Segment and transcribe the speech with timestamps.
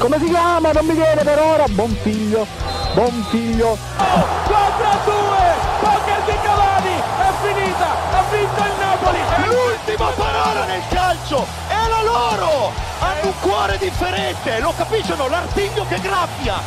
[0.00, 0.72] come si chiama?
[0.72, 1.64] Non mi viene per ora.
[1.68, 2.46] Buon figlio,
[2.94, 3.76] buon figlio.
[3.96, 5.12] 4 a 2,
[5.80, 9.18] poker di Cavani, è finita, ha vinto il Napoli.
[9.46, 12.72] L'ultima parola nel calcio è la loro.
[12.98, 16.60] Hanno un cuore differente, lo capiscono, l'artiglio che graffia.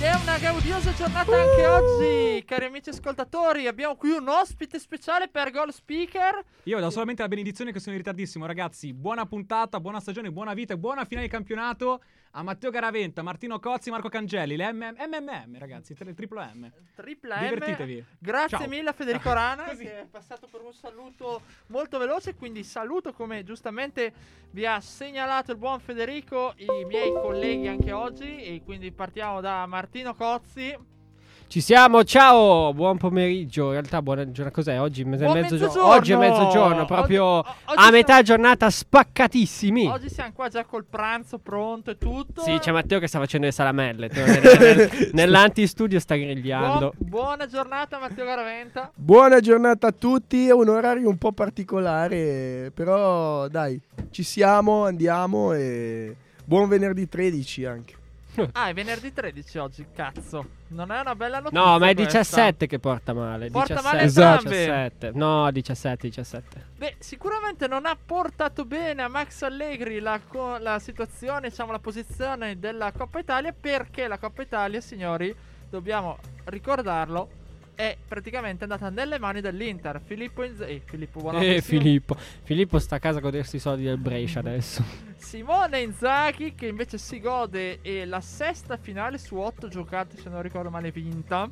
[0.00, 3.66] Ed è una gaudiosa giornata anche oggi, cari amici ascoltatori.
[3.66, 6.42] Abbiamo qui un ospite speciale per Goal Speaker.
[6.62, 8.94] Io do solamente la benedizione che sono in ritardissimo, ragazzi.
[8.94, 12.00] Buona puntata, buona stagione, buona vita e buona finale di campionato
[12.32, 14.56] a Matteo Garaventa, Martino Cozzi, Marco Cangelli.
[14.56, 16.70] Le M- MMM, ragazzi, il triplo M.
[16.94, 17.40] Triple M.
[17.40, 18.04] Divertitevi.
[18.18, 18.68] Grazie Ciao.
[18.68, 23.42] mille a Federico Rana che è passato per un saluto molto veloce, quindi saluto come
[23.42, 24.12] giustamente
[24.50, 29.66] vi ha segnalato il buon Federico, i miei colleghi anche oggi e quindi partiamo da
[29.66, 30.98] Martino Cozzi.
[31.50, 33.64] Ci siamo, ciao, buon pomeriggio.
[33.66, 34.52] In realtà, buona giornata.
[34.54, 34.80] Cos'è?
[34.80, 35.40] Oggi Buon mezzogiorno.
[35.50, 35.84] mezzogiorno!
[35.88, 39.86] Oggi è mezzogiorno, proprio Oggi- oggi a metà siamo- giornata spaccatissimi.
[39.88, 42.42] Oggi siamo qua già col pranzo pronto e tutto.
[42.42, 44.08] Sì, c'è Matteo che sta facendo le salamelle.
[44.12, 46.92] Nel- Nell'antistudio sta grigliando.
[46.96, 48.92] Buon- buona giornata Matteo Garaventa.
[48.94, 53.80] Buona giornata a tutti, è un orario un po' particolare, però dai,
[54.12, 56.14] ci siamo, andiamo e
[56.44, 57.94] buon venerdì 13 anche.
[58.52, 60.58] Ah, è venerdì 13 oggi, cazzo.
[60.72, 61.60] Non è una bella notizia.
[61.64, 62.18] No, ma è questa.
[62.18, 63.50] 17 che porta male.
[63.50, 63.82] Porta 17.
[63.82, 64.48] male Esatto.
[64.48, 64.56] entrambi.
[64.56, 65.10] 17.
[65.14, 66.64] No, 17, 17.
[66.76, 71.80] Beh, sicuramente non ha portato bene a Max Allegri la, co- la situazione, diciamo la
[71.80, 75.34] posizione della Coppa Italia perché la Coppa Italia, signori,
[75.68, 77.28] dobbiamo ricordarlo,
[77.80, 80.02] è praticamente andata nelle mani dell'Inter.
[80.04, 82.14] Filippo Inz- eh, Filippo buona Eh, Filippo.
[82.42, 84.84] Filippo sta a casa a godersi i soldi del Brescia adesso.
[85.16, 90.42] Simone Inzaghi che invece si gode e la sesta finale su otto giocate, se non
[90.42, 91.48] ricordo male, vinta.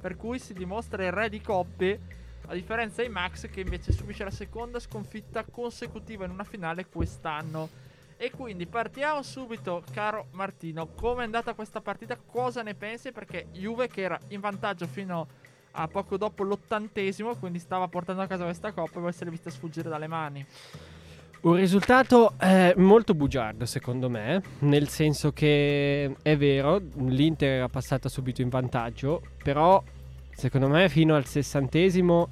[0.00, 2.00] Per cui si dimostra il re di coppe.
[2.48, 7.68] A differenza di Max che invece subisce la seconda sconfitta consecutiva in una finale quest'anno.
[8.16, 10.88] E quindi partiamo subito, caro Martino.
[10.88, 12.16] Come è andata questa partita?
[12.18, 13.12] Cosa ne pensi?
[13.12, 15.26] Perché Juve che era in vantaggio fino a
[15.90, 20.06] poco dopo l'ottantesimo, quindi stava portando a casa questa coppa, può essere vista sfuggire dalle
[20.06, 20.44] mani.
[21.42, 28.10] Un risultato eh, molto bugiardo secondo me, nel senso che è vero, l'Inter era passata
[28.10, 29.82] subito in vantaggio, però
[30.32, 32.28] secondo me fino al sessantesimo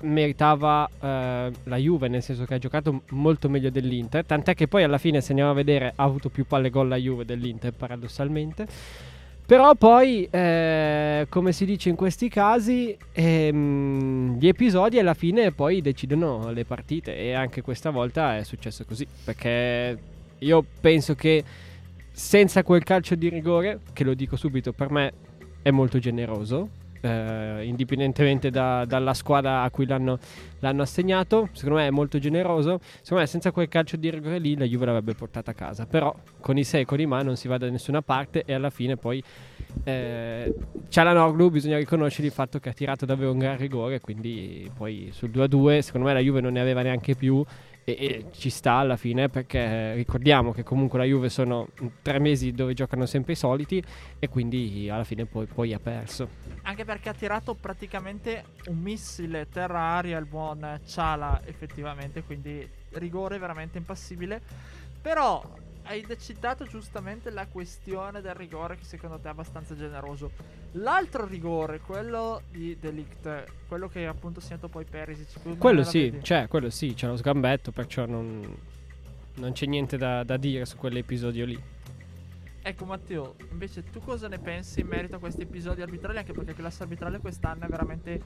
[0.00, 4.82] meritava eh, la Juve, nel senso che ha giocato molto meglio dell'Inter, tant'è che poi
[4.82, 8.66] alla fine se andiamo a vedere ha avuto più palle gol la Juve dell'Inter paradossalmente.
[9.46, 15.80] Però poi, eh, come si dice in questi casi, ehm, gli episodi alla fine poi
[15.80, 19.96] decidono le partite e anche questa volta è successo così, perché
[20.36, 21.44] io penso che
[22.10, 25.12] senza quel calcio di rigore, che lo dico subito, per me
[25.62, 26.68] è molto generoso,
[27.00, 30.18] eh, indipendentemente da- dalla squadra a cui l'hanno,
[30.60, 34.56] l'hanno assegnato, secondo me è molto generoso, secondo me senza quel calcio di rigore lì
[34.56, 37.36] la Juve l'avrebbe portata a casa, però con i sei e con i ma non
[37.36, 39.22] si va da nessuna parte e alla fine poi
[39.84, 40.54] eh,
[40.88, 45.30] Cialanoglu bisogna riconoscere il fatto che ha tirato davvero un gran rigore, quindi poi sul
[45.30, 47.44] 2-2 secondo me la Juve non ne aveva neanche più
[47.88, 51.68] e, e ci sta alla fine perché ricordiamo che comunque la Juve sono
[52.02, 53.80] tre mesi dove giocano sempre i soliti
[54.18, 56.28] e quindi alla fine poi, poi ha perso.
[56.62, 62.24] Anche perché ha tirato praticamente un missile terra-aria il buon Ciala, effettivamente.
[62.24, 64.42] Quindi rigore veramente impassibile.
[65.00, 65.40] Però
[65.86, 70.30] hai citato giustamente la questione del rigore, che secondo te è abbastanza generoso.
[70.72, 75.56] L'altro rigore, quello di Delict, quello che appunto ha segnato poi Perisic.
[75.58, 78.56] Quello sì, cioè quello sì, c'è lo sgambetto, perciò non,
[79.34, 81.74] non c'è niente da, da dire su quell'episodio lì.
[82.62, 86.18] Ecco Matteo, invece tu cosa ne pensi in merito a questi episodi arbitrali?
[86.18, 88.20] Anche perché la classe arbitrale quest'anno è veramente,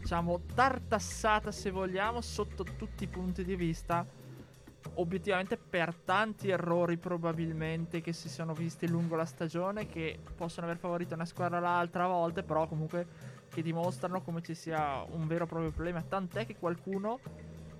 [0.00, 4.04] diciamo, tartassata se vogliamo, sotto tutti i punti di vista.
[4.94, 10.78] Obiettivamente per tanti errori probabilmente che si sono visti lungo la stagione, che possono aver
[10.78, 13.06] favorito una squadra l'altra a volte, però comunque
[13.52, 16.02] che dimostrano come ci sia un vero e proprio problema.
[16.02, 17.20] Tant'è che qualcuno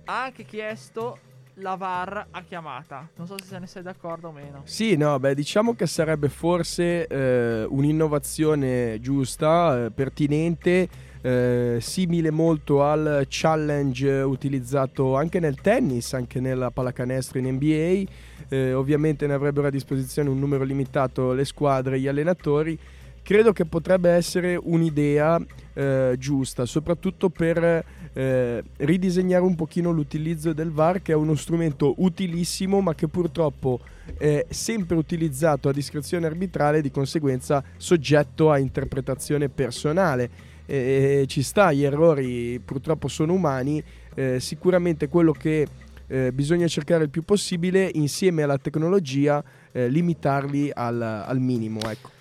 [0.05, 1.19] ha anche chiesto
[1.59, 3.09] la VAR a chiamata.
[3.15, 4.61] Non so se se ne sei d'accordo o meno.
[4.65, 10.87] Sì, no, beh, diciamo che sarebbe forse eh, un'innovazione giusta, eh, pertinente,
[11.27, 18.09] eh, simile molto al challenge utilizzato anche nel tennis, anche nella pallacanestro in NBA.
[18.47, 22.79] Eh, ovviamente ne avrebbero a disposizione un numero limitato le squadre e gli allenatori.
[23.21, 25.37] Credo che potrebbe essere un'idea
[25.73, 27.83] eh, giusta, soprattutto per
[28.13, 33.81] eh, ridisegnare un pochino l'utilizzo del VAR, che è uno strumento utilissimo, ma che purtroppo
[34.17, 40.46] è sempre utilizzato a discrezione arbitrale, di conseguenza soggetto a interpretazione personale.
[40.67, 43.83] Eh, ci sta, gli errori purtroppo sono umani,
[44.13, 45.65] eh, sicuramente quello che
[46.07, 51.79] eh, bisogna cercare il più possibile insieme alla tecnologia eh, limitarli al, al minimo.
[51.89, 52.11] Ecco.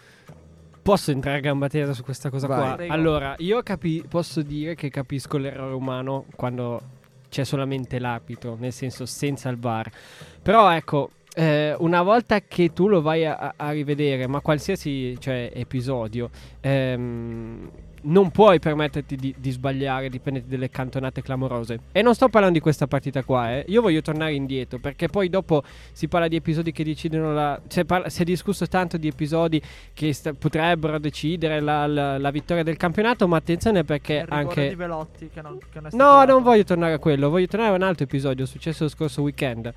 [0.82, 2.58] Posso entrare a gamba tesa su questa cosa Vai.
[2.58, 2.74] qua?
[2.76, 2.92] Prego.
[2.92, 6.80] Allora, io capi- posso dire che capisco l'errore umano quando
[7.28, 9.90] c'è solamente l'arbitro, nel senso senza il VAR.
[10.40, 15.50] Però ecco, eh, una volta che tu lo vai a, a rivedere, ma qualsiasi cioè,
[15.52, 17.70] episodio, ehm,
[18.08, 21.80] non puoi permetterti di, di sbagliare, di prenderti delle cantonate clamorose.
[21.92, 23.64] E non sto parlando di questa partita qua, eh.
[23.68, 25.62] Io voglio tornare indietro, perché poi dopo
[25.92, 27.60] si parla di episodi che decidono la...
[27.66, 29.60] Si è, parla- si è discusso tanto di episodi
[29.92, 34.68] che sta- potrebbero decidere la, la- la vittoria del campionato, ma attenzione perché anche...
[34.68, 37.74] di Velotti che non, che non No, non voglio tornare a quello, voglio tornare a
[37.74, 39.72] un altro episodio successo lo scorso weekend.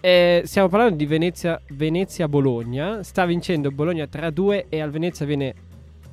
[0.00, 3.02] Eh, stiamo parlando di Venezia- Venezia-Bologna.
[3.04, 5.54] Sta vincendo Bologna 3-2 e al Venezia viene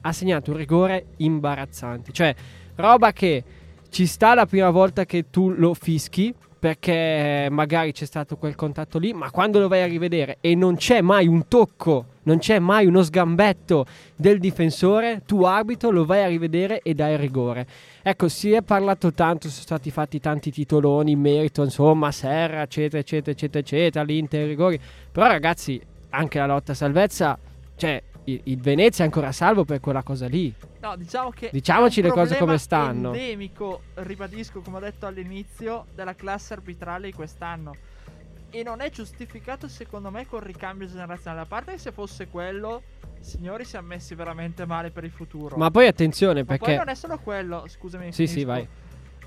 [0.01, 2.11] assegnato un rigore imbarazzante.
[2.11, 2.35] Cioè,
[2.75, 3.43] roba che
[3.89, 6.33] ci sta la prima volta che tu lo fischi.
[6.59, 10.75] Perché magari c'è stato quel contatto lì, ma quando lo vai a rivedere e non
[10.75, 16.21] c'è mai un tocco, non c'è mai uno sgambetto del difensore, tu arbitro lo vai
[16.21, 17.65] a rivedere e dai rigore.
[18.01, 22.97] Ecco, si è parlato tanto, sono stati fatti tanti titoloni in merito, insomma, Serra, eccetera,
[22.97, 24.77] eccetera, eccetera, eccetera, l'Inter, rigori.
[25.13, 25.79] Però ragazzi,
[26.09, 27.39] anche la lotta salvezza,
[27.77, 28.03] cioè,
[28.33, 30.53] il, il Venezia è ancora salvo per quella cosa lì.
[30.81, 33.13] No, diciamo che Diciamoci è un le cose come stanno.
[33.13, 37.75] endemico, ribadisco, come ho detto all'inizio, della classe arbitrale di quest'anno.
[38.51, 41.41] E non è giustificato, secondo me, col ricambio generazionale.
[41.41, 42.81] A parte che se fosse quello,
[43.19, 45.55] signori, si è messi veramente male per il futuro.
[45.55, 46.75] Ma poi attenzione Ma poi perché...
[46.77, 48.11] non è solo quello, scusami.
[48.11, 48.47] Sì, sì, finisco.
[48.47, 48.67] vai.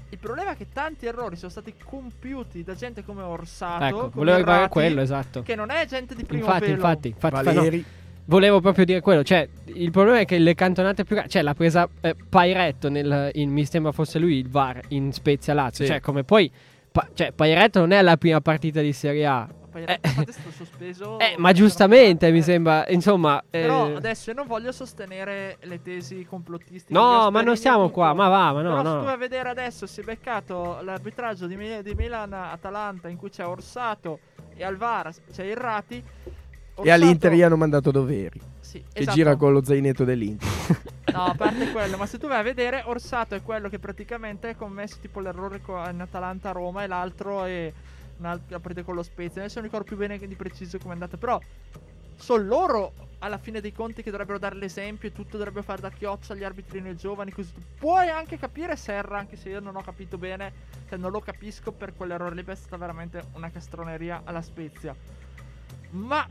[0.09, 3.85] Il problema è che tanti errori sono stati compiuti da gente come Orsato.
[3.85, 5.43] Ecco, volevo arrivare a quello, esatto.
[5.43, 6.75] Che non è gente di primo Infatti, pelo.
[6.75, 7.85] infatti, infatti, fa- no, Valeri,
[8.33, 9.23] volevo proprio dire quello.
[9.23, 11.21] Cioè, il problema è che le cantonate più.
[11.29, 13.31] Cioè, l'ha presa eh, Pairetto nel.
[13.35, 15.85] in- mi sembra fosse lui il VAR in Spezia Lazio.
[15.85, 15.91] Sì.
[15.91, 16.51] Cioè, come poi.
[16.91, 19.49] pa- cioè, Pairetto non è la prima partita di Serie A.
[19.75, 19.99] Eh.
[20.55, 21.19] sospeso.
[21.19, 22.43] Eh, ma giustamente mi Eh.
[22.43, 22.87] sembra.
[22.89, 23.43] Insomma.
[23.49, 26.93] Però eh, adesso io non voglio sostenere le tesi complottistiche.
[26.99, 27.93] No, ma non stiamo tutto.
[27.95, 28.13] qua.
[28.15, 29.03] Ma va, ma no, Però se tu no.
[29.05, 33.47] vai a vedere adesso si è beccato l'arbitraggio di, Mi- di Milan-Atalanta in cui c'è
[33.47, 34.19] Orsato
[34.55, 36.03] e al VAR c'è Irrati.
[36.83, 39.17] E all'Inter gli hanno mandato Doveri, Sì, che esatto.
[39.17, 40.49] gira con lo zainetto dell'Inter.
[41.13, 44.49] No, a parte quello, ma se tu vai a vedere, Orsato è quello che praticamente
[44.49, 47.73] ha commesso tipo l'errore in Atalanta-Roma e l'altro è
[48.19, 49.43] un'altra partita con lo Spezia.
[49.43, 51.39] Adesso non ricordo più bene di preciso come è andata, però
[52.17, 55.91] sono loro alla fine dei conti che dovrebbero dare l'esempio e tutto dovrebbe fare da
[55.91, 57.31] chioccia agli arbitrini giovani.
[57.33, 60.53] Così puoi anche capire Serra, anche se io non ho capito bene,
[60.89, 64.95] cioè non lo capisco per quell'errore lì, è stata veramente una castroneria alla Spezia.
[65.91, 66.27] Ma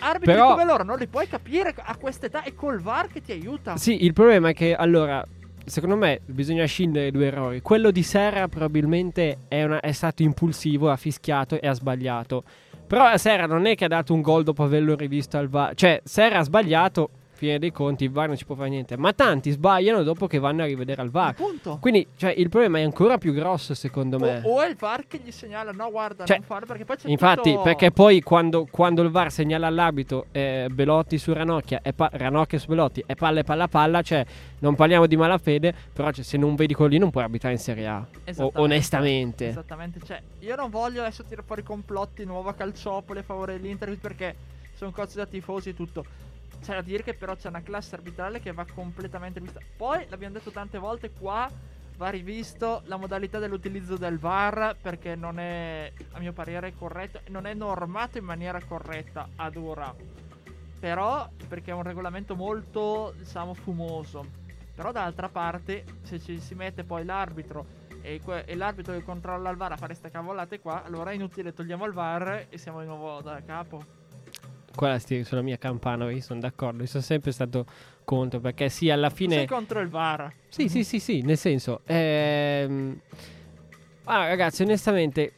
[0.00, 3.32] arbitri Però- come loro non li puoi capire a quest'età e col VAR che ti
[3.32, 3.76] aiuta.
[3.76, 5.24] Sì, il problema è che allora.
[5.64, 7.60] Secondo me bisogna scindere due errori.
[7.60, 12.42] Quello di Serra probabilmente è, una- è stato impulsivo, ha fischiato e ha sbagliato.
[12.86, 15.74] Però Serra non è che ha dato un gol dopo averlo rivisto al VAR.
[15.74, 18.96] Cioè, Serra ha sbagliato, fine dei conti, il VAR non ci può fare niente.
[18.96, 21.30] Ma tanti sbagliano dopo che vanno a rivedere al VAR.
[21.30, 21.78] Appunto.
[21.80, 24.40] Quindi, cioè, il problema è ancora più grosso, secondo me.
[24.44, 26.96] O, o è il VAR che gli segnala, no, guarda, Cioè, non farlo perché poi
[26.96, 31.80] c'è Infatti, tutto- perché poi quando, quando il VAR segnala all'arbitro eh, Belotti su Ranocchia
[31.82, 34.24] e pa- Ranocchia su Belotti e palla e palla palla, cioè
[34.58, 37.60] non parliamo di malafede, però cioè, se non vedi quello lì non puoi arbitrare in
[37.60, 38.04] Serie A.
[38.38, 39.48] O- onestamente.
[39.48, 44.34] Esattamente, cioè, io non voglio adesso tirare fuori complotti, nuova calciopole a favore dell'Inter perché
[44.74, 46.04] sono cose da tifosi e tutto.
[46.60, 49.60] C'è da dire che però c'è una classe arbitrale che va completamente rivista.
[49.76, 51.48] Poi, l'abbiamo detto tante volte qua,
[51.96, 57.46] va rivisto la modalità dell'utilizzo del VAR perché non è, a mio parere, corretto, non
[57.46, 59.94] è normato in maniera corretta ad ora.
[60.78, 64.24] Però, perché è un regolamento molto, diciamo, fumoso.
[64.74, 67.66] Però d'altra parte, se ci si mette poi l'arbitro
[68.00, 71.14] e, que- e l'arbitro che controlla il VAR a fare queste cavolate qua, allora è
[71.14, 73.97] inutile, togliamo il VAR e siamo di nuovo da capo.
[74.78, 77.66] Quella sti sulla mia campana, io sono d'accordo, io sono sempre stato
[78.04, 79.34] contro perché sì, alla fine...
[79.34, 80.32] Sei contro il VAR.
[80.48, 81.80] Sì, sì, sì, sì, nel senso...
[81.84, 83.00] Ehm...
[84.04, 85.32] Ah, ragazzi, onestamente,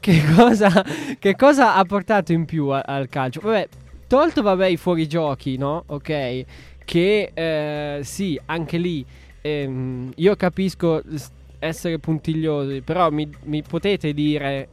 [0.00, 0.82] che cosa,
[1.18, 3.40] che cosa ha portato in più a- al calcio?
[3.42, 3.68] Vabbè,
[4.06, 5.82] tolto, vabbè, i fuorigiochi, no?
[5.88, 6.44] Ok,
[6.86, 9.04] che eh, sì, anche lì
[9.42, 11.02] ehm, io capisco
[11.58, 14.68] essere puntigliosi, però mi, mi potete dire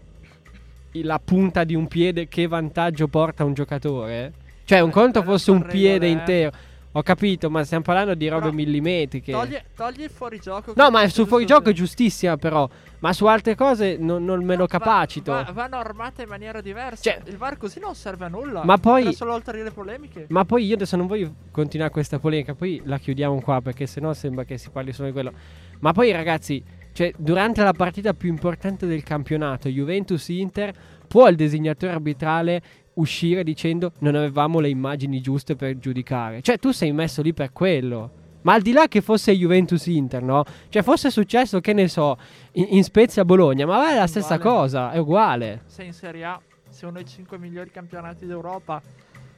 [1.04, 4.34] la punta di un piede che vantaggio porta un giocatore?
[4.66, 6.12] Cioè, un Eh, conto quelle fosse un piede eh.
[6.12, 6.52] intero.
[6.98, 9.34] Ho capito, ma stiamo parlando di robe Però millimetriche.
[9.34, 10.72] Togli, togli il fuorigioco.
[10.78, 12.70] No, ma sul fuorigioco è giustissima, però.
[13.00, 15.34] Ma su altre cose non, non me lo Va- capacito.
[15.34, 17.02] va- vanno armate in maniera diversa.
[17.12, 18.64] Cioè- il VAR così non serve a nulla.
[18.64, 20.28] Ma poi- solo oltre le polemiche.
[20.30, 24.14] Ma poi io adesso non voglio continuare questa polemica, poi la chiudiamo qua perché sennò
[24.14, 25.34] sembra che si parli solo di quello.
[25.80, 26.64] Ma poi ragazzi,
[26.96, 30.74] cioè durante la partita più importante del campionato, Juventus-Inter,
[31.06, 32.62] può il designatore arbitrale
[32.94, 36.42] uscire dicendo non avevamo le immagini giuste per giudicare?
[36.42, 38.12] Cioè tu sei messo lì per quello.
[38.44, 40.46] Ma al di là che fosse Juventus-Inter, no?
[40.70, 42.18] Cioè fosse successo, che ne so,
[42.54, 44.58] in, in Spezia-Bologna, ma è la stessa Uguale.
[44.58, 45.62] cosa, è uguale.
[45.66, 48.82] Sei in Serie A, sei uno dei 5 migliori campionati d'Europa.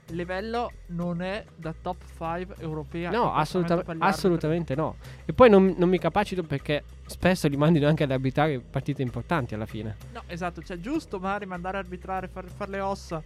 [0.10, 3.10] Il livello non è da top 5 europea.
[3.12, 4.96] No, assoluta- assolutamente no.
[5.26, 9.54] E poi non, non mi capacito perché spesso li mandino anche ad arbitrare partite importanti
[9.54, 9.98] alla fine.
[10.14, 13.22] No, esatto, cioè giusto magari mandare a arbitrare, far, far le ossa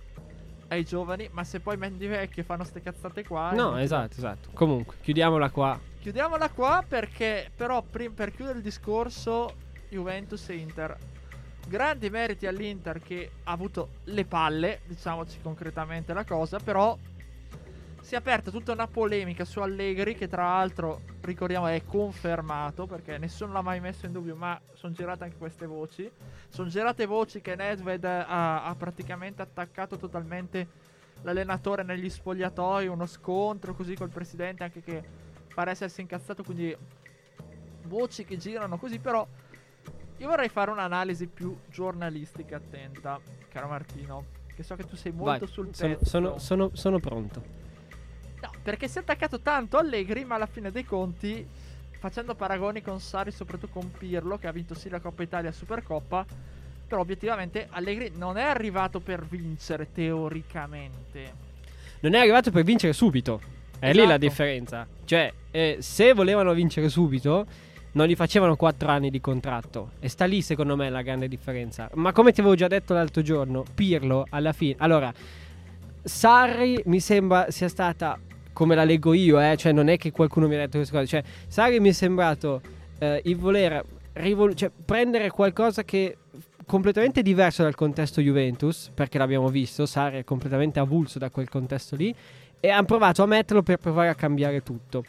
[0.70, 3.52] ai giovani, ma se poi mendi vecchi e fanno ste cazzate qua...
[3.52, 4.50] no, eh, esatto, esatto.
[4.54, 5.80] Comunque, chiudiamola qua.
[6.00, 9.54] Chiudiamola qua perché però prim- per chiudere il discorso
[9.90, 10.98] Juventus e Inter.
[11.68, 16.98] Grandi meriti all'Inter che ha avuto le palle, diciamoci concretamente la cosa, però
[18.02, 23.18] si è aperta tutta una polemica su Allegri che tra l'altro ricordiamo è confermato perché
[23.18, 26.12] nessuno l'ha mai messo in dubbio, ma sono girate anche queste voci.
[26.50, 30.68] Sono girate voci che Nedved ha, ha praticamente attaccato totalmente
[31.22, 35.04] l'allenatore negli spogliatoi, uno scontro così col presidente anche che
[35.54, 36.76] pare essersi incazzato, quindi
[37.84, 39.26] voci che girano così, però
[40.22, 44.26] io vorrei fare un'analisi più giornalistica attenta, caro Martino,
[44.56, 46.06] che so che tu sei molto Vai, sul sono, pezzo.
[46.06, 47.42] sono, sono, sono pronto.
[48.40, 51.44] No, perché si è attaccato tanto Allegri, ma alla fine dei conti,
[51.98, 56.24] facendo paragoni con Sari, soprattutto con Pirlo, che ha vinto sì la Coppa Italia Supercoppa,
[56.88, 61.34] però obiettivamente Allegri non è arrivato per vincere teoricamente.
[62.02, 63.42] Non è arrivato per vincere subito.
[63.80, 64.18] È lì la Esatto.
[64.20, 64.88] differenza.
[65.04, 67.48] Cioè, eh, se volevano vincere subito,
[67.94, 69.92] non gli facevano 4 anni di contratto.
[70.00, 71.90] E sta lì, secondo me, la grande differenza.
[71.96, 74.76] Ma come ti avevo già detto l'altro giorno, Pirlo, alla fine.
[74.78, 75.14] Allora,
[76.04, 78.20] Sarri mi sembra sia stata.
[78.54, 81.08] Come la leggo io, eh, cioè non è che qualcuno mi ha detto queste cose.
[81.08, 82.62] Cioè, Sarri mi è sembrato
[83.00, 83.84] eh, il voler
[84.14, 86.18] rivol- cioè, prendere qualcosa che
[86.66, 91.96] completamente diverso dal contesto Juventus, perché l'abbiamo visto, Sarri è completamente avulso da quel contesto
[91.96, 92.14] lì,
[92.60, 95.04] e hanno provato a metterlo per provare a cambiare tutto.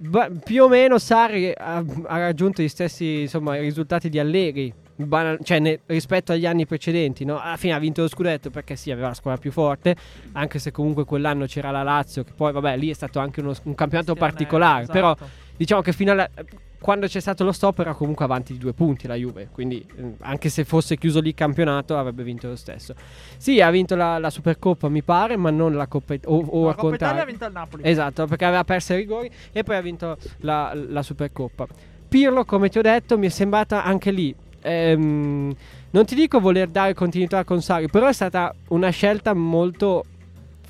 [0.00, 1.76] Ba- più o meno Sarri ha,
[2.06, 7.24] ha raggiunto gli stessi insomma, risultati di Allegri, banal- cioè ne- rispetto agli anni precedenti.
[7.24, 7.38] No?
[7.40, 9.96] Alla fine ha vinto lo scudetto perché sì, aveva la squadra più forte,
[10.32, 13.54] anche se comunque quell'anno c'era la Lazio, che poi vabbè lì è stato anche uno-
[13.64, 15.30] un campionato Sì, particolare, però esatto.
[15.56, 16.28] diciamo che fino alla,
[16.80, 20.12] quando c'è stato lo stop era comunque avanti di due punti la Juve, quindi eh,
[20.20, 22.94] anche se fosse chiuso lì il campionato avrebbe vinto lo stesso.
[23.36, 26.64] Sì, ha vinto la, la Supercoppa mi pare, ma non la Coppa It- o, o
[26.64, 27.82] la al Coppa Italia ha vinto il Napoli.
[27.84, 31.66] Esatto, perché aveva perso i rigori e poi ha vinto la, la Supercoppa.
[32.08, 34.34] Pirlo, come ti ho detto, mi è sembrata anche lì.
[34.60, 35.54] ehm,
[35.90, 40.04] non ti dico voler dare continuità con Sari, però è stata una scelta molto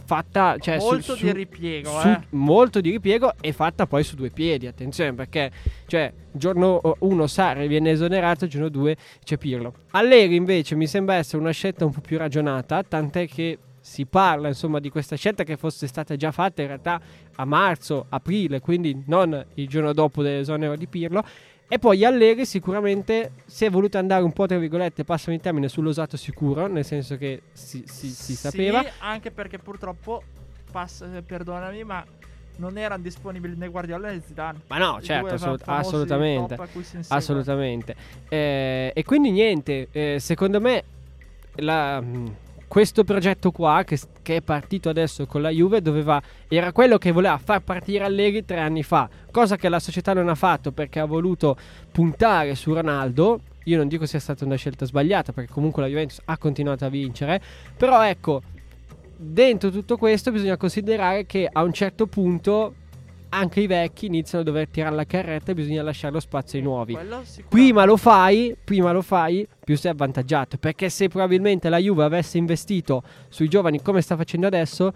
[0.08, 0.56] fatta.
[0.58, 2.20] Cioè, Molto su- di ripiego, su- eh.
[2.30, 4.66] molto di ripiego e fatta poi su due piedi.
[4.66, 5.50] Attenzione, perché
[5.86, 9.74] cioè, giorno 1 Sarri viene esonerato, giorno 2 c'è Pirlo.
[9.90, 14.48] Allegri invece mi sembra essere una scelta un po' più ragionata, tant'è che si parla
[14.48, 17.00] insomma di questa scelta che fosse stata già fatta in realtà
[17.36, 21.22] a marzo, aprile, quindi non il giorno dopo dell'esonero di Pirlo.
[21.70, 25.68] E poi Allegri sicuramente si è voluto andare un po' tra virgolette, passami il termine,
[25.68, 28.80] sull'osato sicuro, nel senso che si, si- si sapeva.
[28.82, 30.22] Sì, anche perché purtroppo,
[30.72, 32.02] pass- perdonami, ma
[32.56, 34.60] non erano disponibili né Guardiola né Zidane.
[34.68, 36.56] Ma no, certo, assolut- assolutamente.
[37.08, 37.94] Assolutamente.
[38.28, 40.82] Eh, e quindi niente, eh, secondo me
[41.56, 42.34] la- mh,
[42.68, 47.10] questo progetto qua che, che è partito adesso con la Juve doveva, era quello che
[47.10, 51.00] voleva far partire Allegri tre anni fa, cosa che la società non ha fatto perché
[51.00, 51.56] ha voluto
[51.90, 53.40] puntare su Ronaldo.
[53.64, 56.88] Io non dico sia stata una scelta sbagliata perché comunque la Juventus ha continuato a
[56.88, 57.40] vincere,
[57.76, 58.42] però ecco,
[59.16, 62.74] dentro tutto questo bisogna considerare che a un certo punto
[63.30, 66.64] anche i vecchi iniziano a dover tirare la carretta e bisogna lasciare lo spazio ai
[66.64, 66.94] nuovi.
[66.94, 67.48] Quello sicuramente.
[67.48, 70.56] Prima lo fai, prima lo fai, più sei avvantaggiato.
[70.58, 74.92] Perché se probabilmente la Juve avesse investito sui giovani come sta facendo adesso,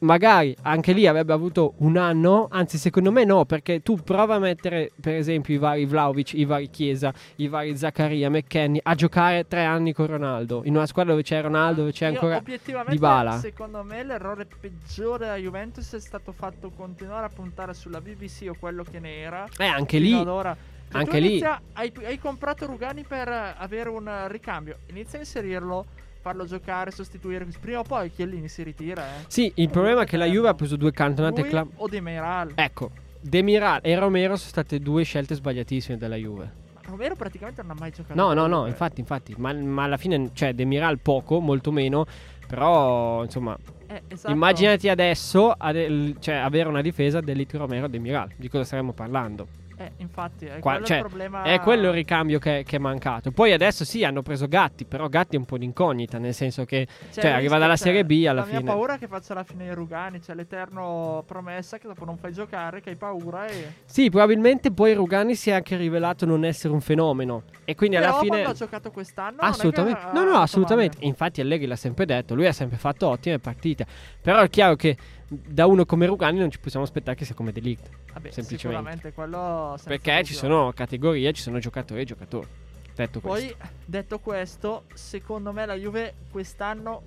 [0.00, 2.48] magari anche lì avrebbe avuto un anno.
[2.50, 6.44] Anzi, secondo me no, perché tu prova a mettere, per esempio, i vari Vlaovic, i
[6.44, 10.62] vari Chiesa, i vari Zaccaria, McKenny a giocare tre anni con Ronaldo.
[10.64, 12.42] In una squadra dove c'è Ronaldo, dove c'è ancora.
[12.86, 13.38] Dybala.
[13.38, 18.56] Secondo me l'errore peggiore della Juventus è stato fatto continuare a puntare sulla BBC o
[18.58, 19.46] quello che ne era.
[19.58, 20.10] Eh, anche lì.
[20.10, 20.56] Cioè,
[21.00, 24.78] anche lì- inizia- hai, hai comprato Rugani per avere un ricambio.
[24.86, 25.86] Inizia a inserirlo
[26.20, 27.46] farlo giocare, sostituire.
[27.60, 29.02] Prima o poi Chiellini si ritira.
[29.02, 29.24] Eh.
[29.28, 32.52] Sì, il problema è che la Juve ha preso due cantonate clam- o Demiral.
[32.54, 36.66] Ecco, Demiral e Romero sono state due scelte sbagliatissime della Juve.
[36.84, 38.14] Romero praticamente non ha mai giocato.
[38.18, 38.68] No, per no, no, Juve.
[38.70, 42.06] infatti, infatti, ma, ma alla fine, cioè, Demiral poco, molto meno,
[42.46, 43.56] però, insomma,
[43.88, 44.32] Eh, esatto.
[44.32, 49.46] immaginati adesso ade- cioè, avere una difesa dell'Elite Romero e Demiral, di cosa staremmo parlando?
[49.80, 51.42] Eh, infatti, è Qua- quello cioè, il problema.
[51.44, 53.30] È quello il ricambio che, che è mancato.
[53.30, 56.88] Poi adesso sì, hanno preso Gatti, però Gatti è un po' d'incognita, nel senso che
[57.12, 58.62] cioè, il arriva dalla cioè, Serie B alla la fine.
[58.62, 60.18] mia paura è che faccia la fine di Rugani.
[60.18, 63.46] C'è l'eterno promessa che dopo non fai giocare, che hai paura.
[63.46, 63.74] E...
[63.84, 67.44] Sì, probabilmente poi Rugani si è anche rivelato non essere un fenomeno.
[67.64, 68.30] E quindi Però alla fine.
[68.30, 69.36] quando ha giocato quest'anno.
[69.38, 70.00] Assolutamente.
[70.00, 70.96] ha No, no, assolutamente.
[71.02, 73.86] Infatti Allegri l'ha sempre detto, lui ha sempre fatto ottime partite.
[74.20, 74.96] Però è chiaro che
[75.28, 77.88] da uno come Rugani non ci possiamo aspettare che sia come Delict.
[78.14, 79.12] Vabbè, semplicemente.
[79.12, 79.76] quello.
[79.84, 82.46] Perché ci sono categorie, ci sono giocatori e giocatori.
[82.94, 83.74] Detto Poi, questo.
[83.84, 87.02] detto questo, secondo me la Juve quest'anno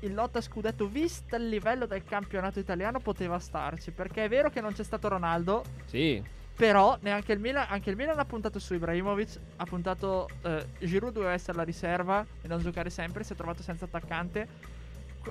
[0.00, 3.90] in lotta a scudetto, visto il livello del campionato italiano, poteva starci.
[3.90, 6.22] Perché è vero che non c'è stato Ronaldo, Sì.
[6.54, 11.14] però neanche il Milan, anche il Milan ha puntato su Ibrahimovic, ha puntato eh, Giroud
[11.14, 14.46] doveva essere la riserva e non giocare sempre, si è trovato senza attaccante.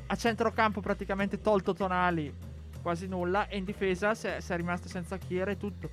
[0.07, 2.33] A centrocampo praticamente tolto Tonali,
[2.81, 5.89] quasi nulla, e in difesa si è, si è rimasto senza Chiera e tutto.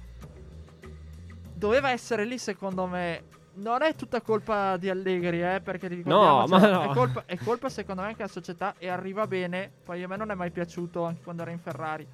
[1.54, 3.24] Doveva essere lì secondo me.
[3.52, 6.82] Non è tutta colpa di Allegri, eh, perché No, ma no.
[6.90, 9.70] È, colpa, è colpa secondo me anche della società e arriva bene.
[9.84, 12.06] Poi a me non è mai piaciuto anche quando era in Ferrari.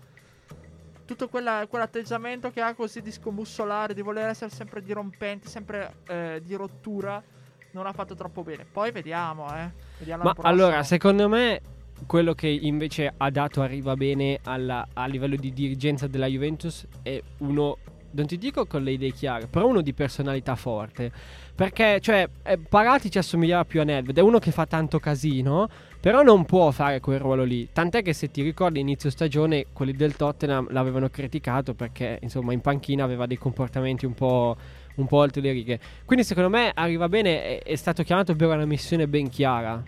[1.04, 6.40] Tutto quella- quell'atteggiamento che ha così di scombussolare, di voler essere sempre dirompente, sempre eh,
[6.42, 7.22] di rottura,
[7.70, 8.64] non ha fatto troppo bene.
[8.64, 9.70] Poi vediamo, eh.
[9.98, 11.60] Vediamo Ma allora, secondo me,
[12.04, 17.20] quello che invece ha dato arriva bene alla- a livello di dirigenza della Juventus è
[17.38, 17.78] uno.
[18.08, 21.12] Non ti dico con le idee chiare, però uno di personalità forte.
[21.54, 24.16] Perché, cioè, eh, Parati ci assomigliava più a Nedved.
[24.16, 25.68] È uno che fa tanto casino,
[26.00, 27.68] però non può fare quel ruolo lì.
[27.72, 32.60] Tant'è che se ti ricordi inizio stagione, quelli del Tottenham l'avevano criticato perché, insomma, in
[32.60, 34.56] panchina aveva dei comportamenti un po',
[34.94, 35.80] un po' oltre le righe.
[36.06, 37.58] Quindi, secondo me, arriva bene.
[37.58, 39.82] È, è stato chiamato per una missione ben chiara.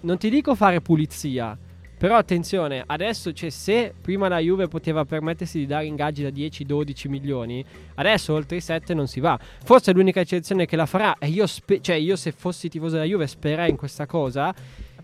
[0.00, 1.58] Non ti dico fare pulizia.
[1.98, 7.08] Però attenzione, adesso cioè, se prima la Juve poteva permettersi di dare ingaggi da 10-12
[7.08, 9.38] milioni, adesso oltre i 7 non si va.
[9.64, 13.06] Forse l'unica eccezione che la farà, e io, spe- cioè io se fossi tifoso della
[13.06, 14.54] Juve spererei in questa cosa,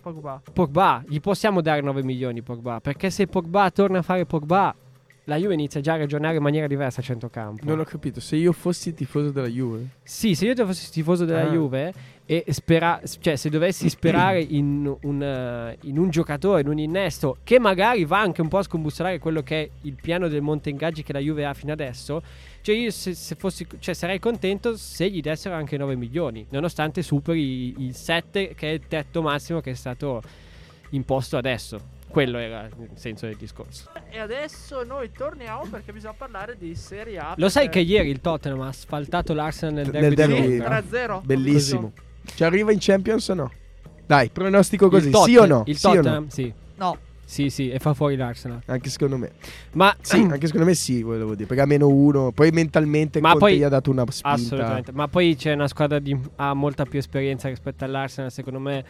[0.03, 0.43] Pogba.
[0.53, 4.75] Pogba, gli possiamo dare 9 milioni Pogba, perché se Pogba torna a fare Pogba,
[5.25, 7.65] la Juve inizia già a ragionare in maniera diversa a centrocampo.
[7.65, 11.43] Non ho capito, se io fossi tifoso della Juve, Sì, se io fossi tifoso della
[11.49, 11.53] Ah.
[11.53, 11.93] Juve
[12.27, 17.37] e spera- cioè se dovessi sperare in un, eh, in un giocatore, in un innesto
[17.45, 20.71] che magari va anche un po' a scombussolare quello che è il piano del monte
[20.71, 22.21] ingaggi che la Juve ha fino adesso,
[22.61, 27.03] cioè io se, se fossi, cioè sarei contento se gli dessero anche 9 milioni, nonostante
[27.03, 30.21] superi il 7 che è il tetto massimo che è stato
[30.91, 32.01] imposto adesso.
[32.13, 33.89] Quello era il senso del discorso.
[34.11, 37.33] E adesso noi torniamo perché bisogna parlare di Serie A.
[37.39, 40.43] Lo sai che ieri il Tottenham ha asfaltato l'Arsenal nel Nel derby di derby.
[40.53, 40.79] Sì, Londra?
[40.81, 41.21] 3-0.
[41.25, 41.93] bellissimo.
[42.35, 43.53] Ci arriva in Champions o no?
[44.07, 45.63] Dai, pronostico così, Il sì o no?
[45.67, 45.97] Il Sì o no?
[45.97, 46.53] Tottenham, sì.
[46.77, 48.61] No, Sì, sì, e fa fuori l'Arsenal.
[48.67, 49.31] Anche secondo me.
[49.73, 53.31] Ma Sì, anche secondo me sì, volevo dire, perché a meno uno, poi mentalmente Ma
[53.31, 54.29] Conte poi- gli ha dato una spinta.
[54.37, 54.93] assolutamente.
[54.93, 58.85] Ma poi c'è una squadra di ha molta più esperienza rispetto all'Arsenal, secondo me.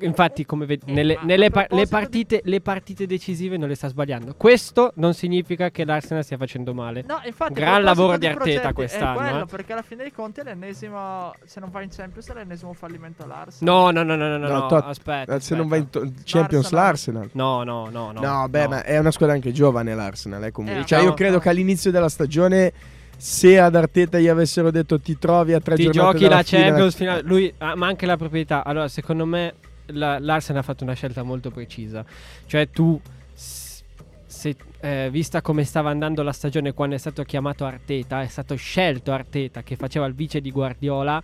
[0.00, 3.88] Infatti, come vedi, Eh, nelle, nelle par- le, partite, le partite decisive non le sta
[3.88, 4.34] sbagliando.
[4.36, 7.04] Questo non significa che l'Arsenal stia facendo male.
[7.06, 7.52] no, infatti.
[7.54, 9.46] Gran lavoro di progetti, Arteta quest'anno, È quello, eh.
[9.46, 11.34] perché alla fine dei conti è l'ennesimo.
[11.44, 13.74] Se non va in Champions, è l'ennesimo fallimento all'Arsenal.
[13.74, 15.34] No, no, no, no, no, no, No, Tot- aspetta.
[15.36, 17.22] Eh, Se non va in to- Champions L'Arsenal.
[17.24, 17.30] l'Arsenal.
[17.32, 18.20] No, no, no, no.
[18.20, 20.80] No, beh, ma è una squadra anche giovane l'Arsenal, eh, comunque.
[20.80, 21.04] Eh, cioè, no.
[21.06, 22.72] io credo che all'inizio della stagione
[23.16, 26.62] se ad Arteta gli avessero detto ti trovi a tre Ti giornate giochi la fine",
[26.62, 27.22] Champions finale.
[27.22, 28.64] Lui ha ma anche la proprietà.
[28.64, 29.54] Allora, secondo me,
[29.86, 32.04] la- l'Arsenal ha fatto una scelta molto precisa.
[32.46, 33.00] Cioè, tu,
[33.34, 38.54] se, eh, vista come stava andando la stagione quando è stato chiamato Arteta, è stato
[38.56, 41.22] scelto Arteta che faceva il vice di Guardiola.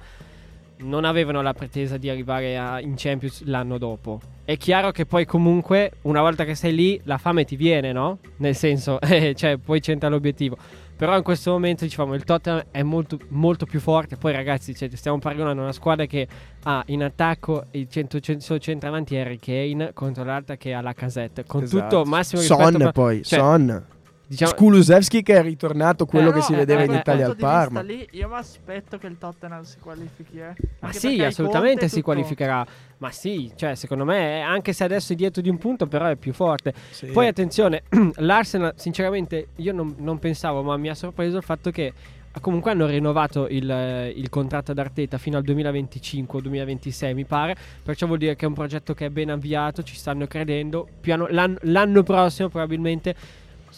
[0.83, 4.19] Non avevano la pretesa di arrivare a- in Champions l'anno dopo.
[4.45, 8.19] È chiaro che poi, comunque, una volta che sei lì, la fame ti viene, no?
[8.37, 10.57] Nel senso, eh, cioè, poi c'entra l'obiettivo.
[11.01, 14.19] Però in questo momento diciamo il Tottenham è molto, molto più forte.
[14.19, 16.29] Poi ragazzi, cioè, stiamo paragonando una squadra che
[16.65, 21.43] ha in attacco il centro, centravanti Harry Kane contro l'altra che ha la casetta.
[21.45, 22.01] Con Esatto.
[22.01, 23.85] tutto massimo rispetto Son per- poi, cioè, Son.
[24.31, 27.37] Diciamo, Skulusevski che è ritornato quello Eh, che no, si eh, vedeva in Italia al
[27.37, 27.81] Parma.
[27.83, 30.39] Lì, io mi aspetto che il Tottenham si qualifichi.
[30.39, 30.55] Eh.
[30.81, 32.05] ma Anche sì, assolutamente si tutto.
[32.05, 32.65] qualificherà.
[32.99, 36.17] Ma sì, cioè, secondo me, anche se adesso è dietro di un punto, però è
[36.17, 36.73] più forte.
[36.91, 37.07] Sì.
[37.07, 37.83] Poi attenzione,
[38.17, 41.93] l'Arsenal, sinceramente, io non, non pensavo, ma mi ha sorpreso il fatto che
[42.41, 47.25] comunque hanno rinnovato il, eh, il contratto ad Arteta fino al 2025 o 2026 mi
[47.25, 50.87] pare, perciò vuol dire che è un progetto che è ben avviato, ci stanno credendo,
[51.01, 53.15] Piano- l'anno, l'anno prossimo probabilmente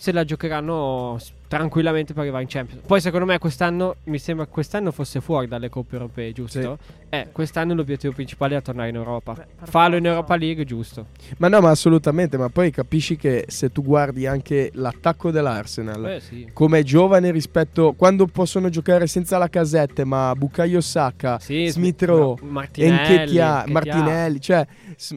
[0.02, 1.16] se la giocheranno
[1.56, 2.82] tranquillamente per arrivare in Champions.
[2.86, 6.78] Poi secondo me quest'anno, mi sembra che quest'anno fosse fuori dalle coppe europee, giusto?
[7.10, 9.34] Eh, quest'anno l'obiettivo principale è tornare in Europa.
[9.34, 10.06] Beh, Farlo in.
[10.06, 11.08] Europa League, giusto.
[11.36, 16.20] Ma no, ma assolutamente, ma poi capisci che se tu guardi anche l'attacco dell'Arsenal, Eh
[16.20, 16.48] sì.
[16.54, 22.02] come è giovane rispetto quando possono giocare senza la casette, ma Bukayo Saka, Sì, Smith
[22.04, 24.66] Rowe, Martinelli, cioè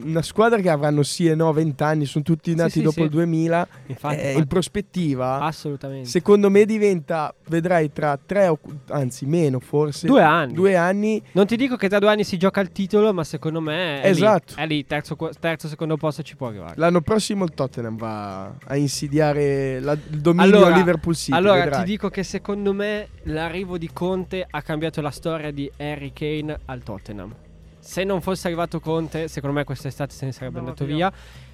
[0.04, 2.92] una squadra che avranno sì e no 20 anni, sono tutti Sì, nati sì, dopo
[2.92, 3.02] sì.
[3.02, 4.38] il 2000, Infatti, eh, infatti.
[4.38, 6.08] in prospettiva assolutamente.
[6.26, 8.58] Secondo me diventa, vedrai tra tre o
[8.88, 10.54] anzi meno forse, Due anni.
[10.54, 13.60] due anni Non ti dico che tra due anni si gioca il titolo, ma secondo
[13.60, 14.54] me è Esatto.
[14.56, 16.74] lì, è lì terzo, terzo, secondo posto ci può arrivare.
[16.78, 21.36] L'anno prossimo il Tottenham va a insidiare la- il dominio Allora- Liverpool City.
[21.36, 21.84] allora vedrai.
[21.84, 26.58] ti dico che secondo me l'arrivo di Conte ha cambiato la storia di Harry Kane
[26.64, 27.32] al Tottenham.
[27.78, 31.08] Se non fosse arrivato Conte, secondo me quest'estate se ne sarebbe Andava andato via.
[31.08, 31.44] via.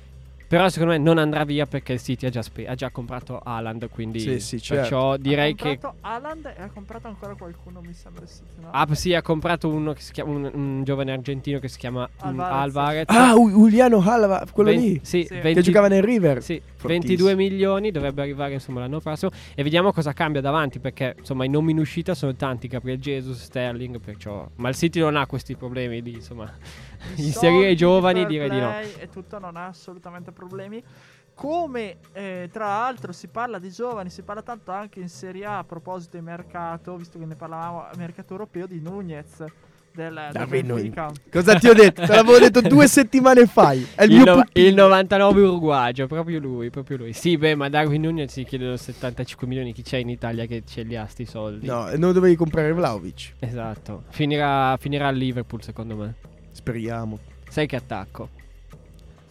[0.53, 3.41] Però secondo me non andrà via perché il City ha già, spe- ha già comprato
[3.43, 4.83] Haaland, quindi Sì, sì, certo.
[4.83, 8.23] perciò direi ha che comprato Haaland e ha comprato ancora qualcuno, mi sembra.
[8.61, 8.69] no?
[8.71, 12.07] Ah, sì, ha comprato uno che si chiama un, un giovane argentino che si chiama
[12.07, 12.53] mm, Alvarez.
[12.61, 13.05] Alvarez.
[13.07, 15.33] Ah, U- Giuliano Halva, quello Ven- lì Sì, Sì.
[15.39, 16.43] 20 che giocava nel River.
[16.43, 16.61] Sì.
[16.83, 21.49] 22 milioni dovrebbe arrivare insomma l'anno prossimo e vediamo cosa cambia davanti perché insomma i
[21.49, 25.57] nomi in uscita sono tanti, Gabriel Jesus, Sterling, perciò ma il City non ha questi
[25.57, 26.53] problemi di insomma
[27.17, 28.79] I inserire i giovani direi di no.
[28.81, 30.83] E tutto non ha assolutamente problemi.
[31.35, 35.59] Come eh, tra l'altro si parla di giovani, si parla tanto anche in Serie A
[35.59, 39.45] a proposito di mercato, visto che ne parlavamo mercato europeo di Nunez
[39.95, 41.13] del, del.
[41.31, 42.03] Cosa ti ho detto?
[42.03, 43.73] Te l'avevo detto due settimane fa.
[43.73, 47.13] È il, Il, mio no- il 99 uruguagio, proprio lui, proprio lui.
[47.13, 50.83] Sì, beh, ma Darwin Nunez si chiedono 75 milioni, chi c'è in Italia che ce
[50.83, 51.67] li ha sti soldi?
[51.67, 53.35] No, non dovevi comprare Vlaovic.
[53.39, 54.05] Esatto.
[54.11, 56.15] Finirà, finirà al Liverpool secondo me.
[56.53, 57.19] Speriamo.
[57.49, 58.29] Sai che attacco?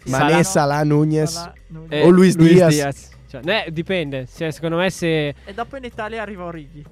[0.06, 1.32] Mané, Salah, Nunez.
[1.32, 1.92] Salah, Nunez.
[1.92, 3.10] Eh, O Luis Diaz.
[3.28, 4.28] Cioè, eh, dipende.
[4.28, 6.84] Cioè, secondo me se E dopo in Italia arriva Orighi.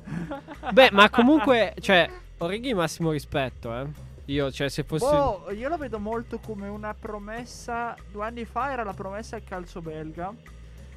[0.71, 3.85] Beh, ma comunque, cioè, Orighi massimo rispetto, eh.
[4.25, 5.05] Io, cioè, se fossi...
[5.05, 7.95] Boh, io lo vedo molto come una promessa.
[8.11, 10.31] Due anni fa era la promessa al calcio belga.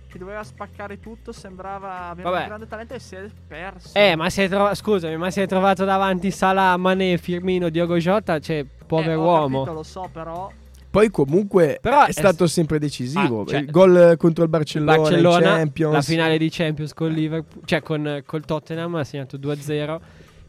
[0.07, 1.33] Che doveva spaccare tutto.
[1.33, 2.41] Sembrava avere Vabbè.
[2.43, 3.91] un grande talento e si è perso.
[3.99, 4.75] Eh, ma si è trovato...
[4.75, 9.25] Scusami, ma si è trovato davanti Salah, Mané, Firmino, Diogo Jota, cioè, Eh, povero ho
[9.25, 9.59] uomo.
[9.61, 10.51] capito, lo so, però.
[10.91, 13.43] Poi comunque Però è è- stato sempre decisivo.
[13.43, 15.95] Ah, cioè- il gol contro il Barcellona, Barcellona, Champions.
[15.95, 20.01] la finale di Champions con Liverpool, cioè con col Tottenham ha segnato 2-0.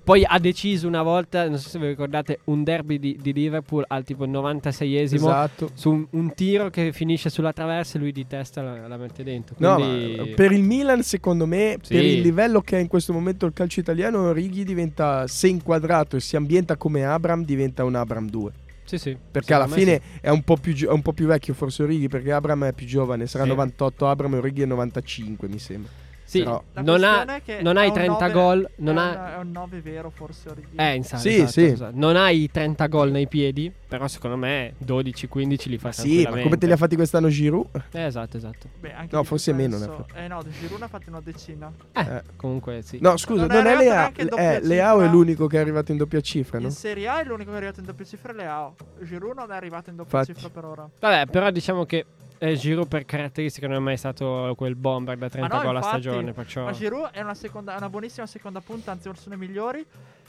[0.03, 3.85] Poi ha deciso una volta, non so se vi ricordate, un derby di, di Liverpool
[3.87, 5.69] al tipo 96esimo Esatto.
[5.73, 9.23] su un, un tiro che finisce sulla traversa e lui di testa la, la mette
[9.23, 9.55] dentro.
[9.59, 10.15] No, Quindi...
[10.17, 11.93] ma per il Milan, secondo me, Sì.
[11.93, 16.17] per il livello che è in questo momento il calcio italiano, Righi diventa, se inquadrato
[16.17, 18.51] e si ambienta come Abram, diventa un Abram 2.
[18.83, 19.17] Sì, sì.
[19.31, 22.09] Perché alla fine è, un po più gio- è un po' più vecchio forse Righi,
[22.09, 23.49] perché Abram è più giovane, sarà Sì.
[23.51, 25.89] 98 Abram e Righi è 95 mi sembra.
[26.33, 28.69] Sì, Però- La non, ha, questione è che non ha hai un 30 nove- gol,
[28.77, 29.05] non è, ha...
[29.05, 30.75] un, è un 9 vero, forse Orighi.
[30.75, 31.63] Eh, in sala, Sì, esatto, sì.
[31.65, 31.91] esatto.
[31.95, 36.57] Non hai 30 gol nei piedi, però secondo me 12-15 li fa Sì, ma come
[36.57, 37.67] te li ha fatti quest'anno Giroud?
[37.91, 38.67] Eh, esatto, esatto.
[38.79, 39.95] Beh, anche No, forse meno penso.
[40.07, 40.13] fatti.
[40.23, 41.71] Eh no, Giroud ne ha fatti una decina.
[41.91, 42.21] Eh, Eh.
[42.35, 42.97] comunque sì.
[42.99, 44.11] No, scusa, Non è non è, Leao.
[44.37, 46.65] Eh, Leao è l'unico che è arrivato in doppia cifra, no?
[46.65, 48.75] In Serie A è l'unico che è arrivato in doppia cifra è Leao.
[49.03, 50.33] Giroud non è arrivato in doppia Infatti.
[50.39, 50.89] cifra per ora.
[50.99, 52.05] Vabbè, però diciamo che
[52.43, 55.77] eh, Giroud per caratteristiche non è mai stato quel bomber da 30 no, gol a
[55.77, 56.65] infatti, stagione, perciò...
[56.65, 59.85] Ma Giroud è una, seconda, è una buonissima seconda punta, anzi una delle migliori.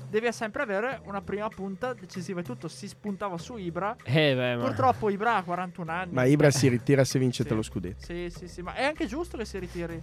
[0.09, 2.69] Deve sempre avere una prima punta decisiva e tutto.
[2.69, 3.97] Si spuntava su Ibra.
[4.05, 4.65] Eh, beh, ma...
[4.65, 6.13] Purtroppo Ibra ha 41 anni.
[6.13, 7.55] Ma Ibra si ritira se vincete Sì.
[7.57, 8.05] lo scudetto.
[8.05, 10.01] Sì, sì, sì, ma è anche giusto che si ritiri.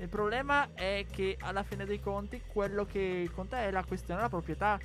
[0.00, 4.28] Il problema è che alla fine dei conti quello che conta è la questione della
[4.28, 4.78] proprietà.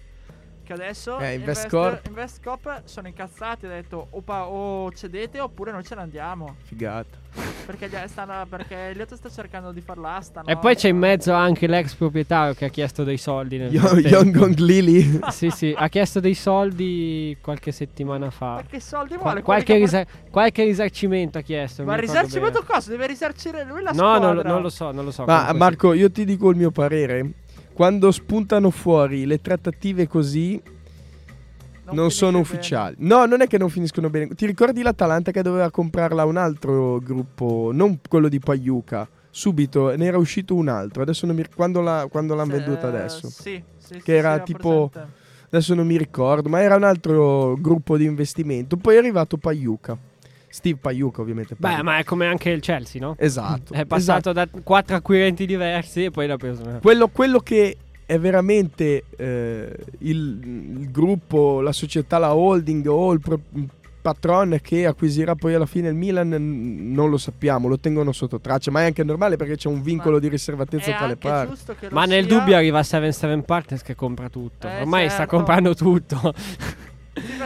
[0.64, 2.08] Che adesso Eh, Invest- Investcorp.
[2.08, 6.56] Investcorp sono incazzati, ha detto o, pa- o cedete oppure noi ce ne andiamo.
[6.64, 7.22] Figata.
[7.66, 10.42] Perché, gli stanno, perché Elliot sta cercando di far l'asta.
[10.46, 10.60] E no?
[10.60, 13.98] poi c'è in mezzo anche l'ex proprietario che ha chiesto dei soldi nel Yo-.
[14.00, 15.20] Young Gong Lily.
[15.32, 18.54] Sì, sì, ha chiesto dei soldi qualche settimana fa.
[18.56, 19.42] Ma che soldi vuole?
[19.42, 21.84] qualche, Quelli che- risar- qualche risarcimento ha chiesto.
[21.84, 22.74] Ma risarcimento bene.
[22.74, 22.90] cosa?
[22.92, 24.28] Deve risarcire lui la No, squadra.
[24.28, 25.26] non, lo- non lo so, non lo so.
[25.26, 27.32] Ma Marco, io ti dico il mio parere.
[27.74, 30.62] Quando spuntano fuori le trattative così
[31.92, 32.38] non, sono finisce bene.
[32.40, 32.96] ufficiali.
[33.00, 34.28] No, non è che non finiscono bene.
[34.36, 39.08] Ti ricordi l'Atalanta che doveva comprarla un altro gruppo, non quello di Pagliuca?
[39.30, 41.02] Subito ne era uscito un altro.
[41.02, 43.30] Adesso non mi quando, la- quando l'hanno venduta eh, adesso.
[43.30, 45.22] Sì, sì, Che era sì, ho tipo- presente.
[45.54, 48.78] Adesso non mi ricordo, ma era un altro gruppo di investimento.
[48.78, 49.96] Poi è arrivato Pagliuca.
[50.54, 51.56] Steve Pagliuca, ovviamente.
[51.58, 53.16] Beh, ma è come anche il Chelsea, no?
[53.18, 53.74] Esatto.
[53.74, 54.52] È passato esatto.
[54.56, 56.78] da quattro acquirenti diversi e poi l'ha preso.
[56.80, 63.20] Quello, quello che è veramente eh, il, il gruppo, la società, la holding o il,
[63.20, 63.42] pro-
[64.04, 66.30] patron che acquisirà poi alla fine il Milan?
[66.94, 70.16] Non lo sappiamo, lo tengono sotto traccia, ma è anche normale perché c'è un vincolo
[70.16, 71.60] Ma di riservatezza tra le parti.
[71.90, 72.38] Ma nel sia.
[72.38, 74.68] dubbio arriva 77 Partners che compra tutto.
[74.68, 75.36] Eh, Ormai sta certo.
[75.36, 76.34] comprando tutto.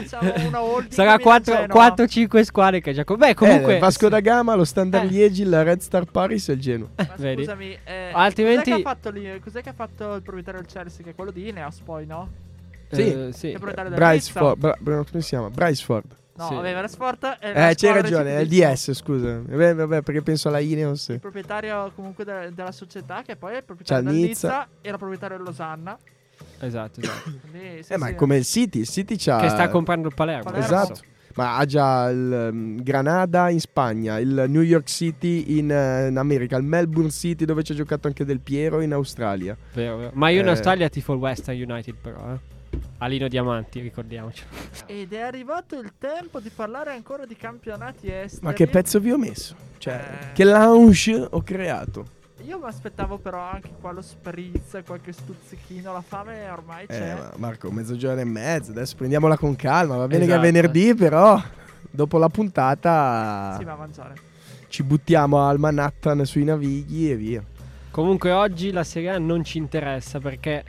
[0.02, 1.94] Ci facciamo una holding Sarà Milan-Genoa.
[1.96, 3.74] 4-5 squadre che già Beh, Eh, comunque.
[3.76, 5.08] il Vasco da Gama, lo Standard Eh.
[5.08, 6.90] Liegi, la Red Star Paris e il Genoa.
[6.96, 7.42] Ma Vedi?
[7.44, 10.70] scusami, eh, Altrimenti- cos'è che, ha fatto lì, cos'è che ha fatto il proprietario del
[10.70, 11.04] Chelsea?
[11.04, 12.30] Che è quello di Ineos, poi, no?
[12.90, 13.04] eh, Sì.
[13.04, 13.40] sì.
[13.42, 14.40] Che è il proprietario del Bryce Nizza.
[14.40, 15.50] Ford, Bra- Bra- come si chiama?
[15.50, 16.06] Bryce Ford.
[16.38, 16.54] No, Sì.
[16.54, 18.48] aveva la Sport la Eh, c'hai ragione, è il.
[18.48, 19.38] DS, scusa.
[19.50, 21.08] Eh, beh, vabbè, perché penso alla Ineos.
[21.08, 24.68] Il proprietario comunque de- della società, che poi è il proprietario del Nizza.
[24.82, 25.98] E la proprietario del Losanna.
[26.60, 27.32] Esatto, esatto.
[27.82, 28.12] Sì, Eh, ma sì.
[28.14, 29.40] è come il City, il City c'ha...
[29.40, 30.44] che sta comprando il Palermo.
[30.52, 30.66] Palermo.
[30.66, 31.00] Esatto.
[31.36, 36.18] Ma ha già il um, Granada in Spagna, il New York City in, eh, in
[36.18, 39.56] America, il Melbourne City dove ci ha giocato anche Del Piero in Australia.
[39.74, 40.12] Vero, vero.
[40.16, 40.50] Ma io in Eh.
[40.50, 42.34] Australia tifo il Western United, però.
[42.34, 42.56] Eh.
[42.98, 44.44] Alino Diamanti, ricordiamoci.
[44.88, 48.44] Ed è arrivato il tempo di parlare ancora di campionati esteri.
[48.44, 49.56] Ma che pezzo vi ho messo?
[49.78, 50.32] Cioè, Eh.
[50.34, 52.16] che lounge ho creato?
[52.48, 55.92] Io mi aspettavo però anche qua lo spritz, qualche stuzzichino.
[55.92, 57.14] La fame ormai Eh, c'è.
[57.14, 59.98] ma Marco, mezzogiorno e mezzo, adesso prendiamola con calma.
[59.98, 60.42] Va bene Esatto.
[60.42, 61.42] che è venerdì, però
[61.92, 64.14] dopo la puntata Si va a mangiare.
[64.70, 67.44] ci buttiamo al Manhattan sui navighi e via.
[67.92, 70.64] Comunque oggi la Serie A non ci interessa perché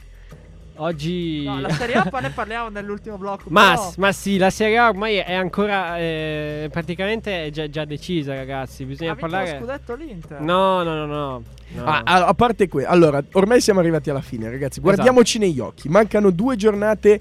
[0.78, 1.44] oggi...
[1.44, 3.44] No, la Serie A poi ne parliamo nell'ultimo blocco.
[3.48, 7.84] Ma, però- ma sì, la Serie A ormai è ancora eh, praticamente è già, già
[7.84, 8.84] decisa, ragazzi.
[8.84, 9.52] Bisogna ha parlare.
[9.52, 10.40] lo scudetto l'Inter.
[10.40, 11.42] No, no, no, no.
[11.74, 11.84] no.
[11.84, 14.80] Ah, a, parte questo, allora, ormai siamo arrivati alla fine, ragazzi.
[14.80, 15.88] Guardiamoci negli occhi.
[15.88, 17.20] Mancano due giornate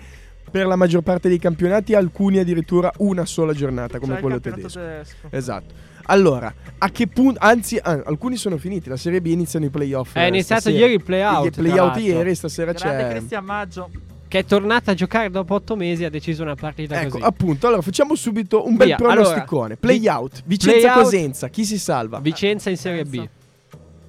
[0.50, 4.80] per la maggior parte dei campionati, alcuni addirittura una sola giornata, come Cioè quello tedesco.
[4.80, 5.28] tedesco.
[5.30, 5.74] Esatto.
[6.08, 7.40] Allora, a che punto?
[7.42, 8.90] Anzi, ah, alcuni sono finiti.
[8.90, 10.14] La Serie B iniziano i playoff.
[10.16, 10.82] È iniziato stasera.
[10.84, 13.10] ieri il playout, I tra playout ieri, stasera Grande c'è.
[13.18, 13.90] Cristian Maggio.
[14.28, 17.24] Che è tornata a giocare dopo otto mesi ha deciso una partita Ecco, così.
[17.24, 19.64] appunto, allora facciamo subito un bel Via, pronosticone.
[19.64, 22.20] allora, Playout, Vicenza playout- Cosenza, chi si salva?
[22.20, 23.26] Vicenza in Serie B.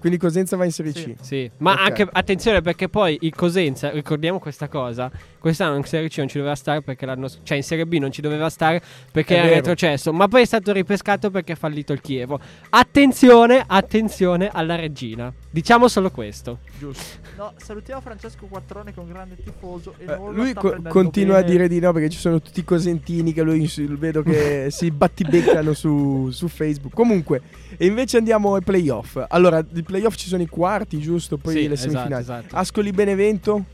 [0.00, 1.14] Quindi Cosenza va in Serie Sì.
[1.14, 1.14] C.
[1.20, 1.78] Sì, ma Ok.
[1.80, 5.08] anche attenzione perché poi il Cosenza, ricordiamo questa cosa,
[5.38, 8.10] quest'anno in Serie C non ci doveva stare perché l'anno cioè in Serie B non
[8.12, 9.56] ci doveva stare perché È era vero.
[9.56, 12.38] retrocesso, ma poi è stato ripescato perché ha fallito il Chievo.
[12.70, 15.32] Attenzione, attenzione alla regina.
[15.50, 16.58] Diciamo solo questo.
[16.78, 17.18] Giusto.
[17.36, 19.94] No, salutiamo Francesco Quattrone che è un grande tifoso.
[19.98, 21.50] E Eh, non lo lui sta co- continua a bene.
[21.52, 25.72] dire di no perché ci sono tutti i cosentini che lui vedo che si battibeccano
[25.72, 26.94] su, su Facebook.
[26.94, 27.42] Comunque,
[27.76, 29.22] e invece andiamo ai playoff.
[29.28, 31.36] Allora, i playoff ci sono i quarti, giusto?
[31.36, 32.22] Poi Sì, le esatto, semifinali.
[32.22, 32.56] esatto.
[32.56, 33.64] Ascoli Benevento,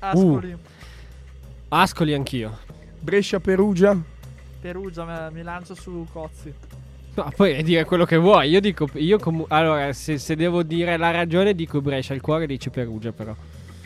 [0.00, 0.56] Ascoli,
[1.74, 2.58] Ascoli anch'io.
[3.00, 3.96] Brescia Perugia.
[5.04, 6.52] Me- mi lancio su Cozzi.
[7.14, 8.50] No, poi dire quello che vuoi.
[8.50, 12.44] Io dico io comu- allora se, se devo dire la ragione dico Brescia, il cuore
[12.46, 13.34] dice Perugia però.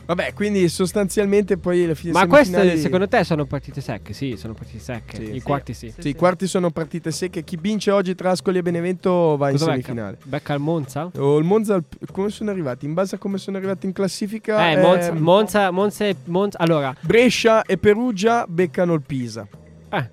[0.06, 4.12] Vabbè, quindi sostanzialmente poi le fine Ma queste secondo te sono partite secche?
[4.12, 5.16] Sì, sono partite secche.
[5.16, 5.22] Sì.
[5.30, 5.40] I Sì.
[5.42, 5.92] quarti sì.
[5.98, 7.42] Sì, i quarti sono partite secche.
[7.42, 10.12] Chi vince oggi tra Ascoli e Benevento va in Cosa semifinale.
[10.16, 10.28] becca?
[10.28, 11.10] Becca il Monza?
[11.16, 12.86] O il Monza, come sono arrivati?
[12.86, 16.58] In base a come sono arrivati in classifica, Eh, Monza, ehm, Monza, Monza, e- Monza-
[16.58, 19.46] Allora, Brescia e Perugia beccano il Pisa.
[19.90, 20.08] eh,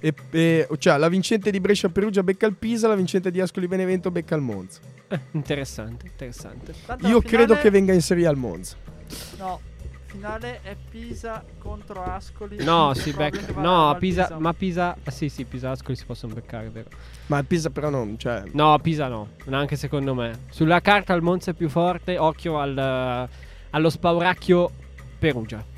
[0.00, 3.66] E, e- cioè, la vincente di Brescia Perugia becca il Pisa, la vincente di Ascoli
[3.66, 4.78] Benevento becca il Monza.
[5.08, 6.72] eh, interessante, interessante.
[6.86, 8.76] Tanto Io la credo finale- che venga in Serie A il Monza.
[9.38, 9.60] No,
[10.06, 12.62] finale è Pisa contro Ascoli.
[12.64, 13.60] No, si Proprio becca.
[13.60, 14.96] No, Pisa, ma Pisa.
[15.02, 16.88] ah, sì, sì, Pisa Ascoli si possono beccare, vero.
[17.26, 20.44] Ma Pisa però non, cioè, No, Pisa no, neanche secondo me.
[20.50, 23.28] Sulla carta il Monza è più forte, occhio al,
[23.70, 24.70] allo spauracchio
[25.18, 25.76] Perugia.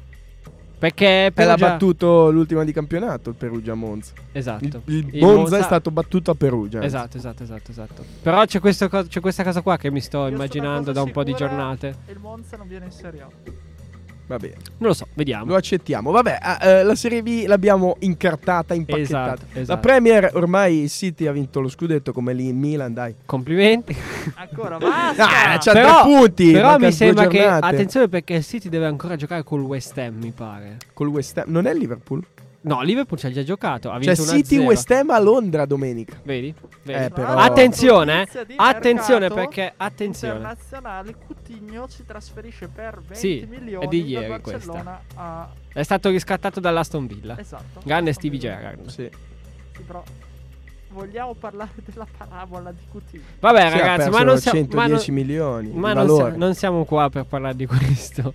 [0.81, 1.57] Perché è Perugia...
[1.57, 4.15] l'ha battuto l'ultima di campionato il Perugia Monza.
[4.33, 4.65] Esatto.
[4.87, 6.83] Il, il Il Monza, Monza- è stato battuto a Perugia.
[6.83, 8.05] Esatto, esatto, esatto, esatto.
[8.23, 11.11] Però c'è, questo co- c'è questa cosa qua che mi sto Io immaginando da un
[11.11, 11.97] po' di giornate.
[12.07, 13.29] E il Monza non viene in Serie A.
[14.31, 15.47] Va bene, Non lo so, vediamo.
[15.47, 16.13] lo accettiamo.
[16.13, 19.33] Vabbè, ah, eh, la Serie B l'abbiamo incartata, impacchettata.
[19.33, 19.81] Esatto, La esatto.
[19.81, 23.13] Premier ormai il City ha vinto lo scudetto come lì in Milan, dai.
[23.27, 23.97] Complimenti.
[24.37, 25.25] Ancora, basta!
[25.27, 26.53] Ah, c'ha Però- tre punti.
[26.53, 30.31] Però mi sembra che attenzione perché il City deve ancora giocare col West Ham, mi
[30.31, 30.77] pare.
[30.93, 31.47] Col West Ham.
[31.49, 32.25] Non è Liverpool?
[32.63, 34.65] No, Liverpool ci ha già giocato, ha Cioè vinto City 1-0.
[34.67, 36.21] West Ham a Londra domenica.
[36.25, 36.55] Vedi?
[36.83, 37.05] Vedi?
[37.05, 38.47] Eh, però- Attenzione, eh.
[38.57, 40.35] Attenzione perché attenzione.
[40.35, 45.83] Internazionale Coutinho si trasferisce per 20 Sì, milioni è di da ieri Barcellona a È
[45.83, 47.39] stato riscattato dall'Aston Villa.
[47.39, 47.81] esatto.
[47.83, 48.39] Grande Stevie.
[48.39, 48.87] Gerrard.
[48.89, 49.09] Sì.
[49.75, 50.03] Sì, però
[50.91, 53.25] vogliamo parlare della parabola di Coutinho.
[53.41, 56.55] Vabbè, Sì, ha ragazzi, perso ma non siamo 110 ma non- milioni ma non, non
[56.55, 58.35] siamo qua per parlare di questo.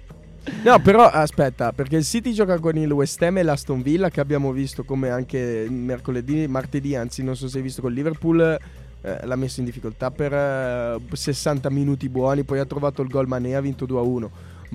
[0.63, 4.19] No, però aspetta, perché il City gioca con il West Ham e l'Aston Villa che
[4.19, 8.57] abbiamo visto come anche mercoledì, martedì, anzi non so se hai visto con Liverpool
[9.01, 13.27] eh, l'ha messo in difficoltà per eh, 60 minuti buoni, poi ha trovato il gol
[13.27, 14.29] Mané, ha vinto 2-1.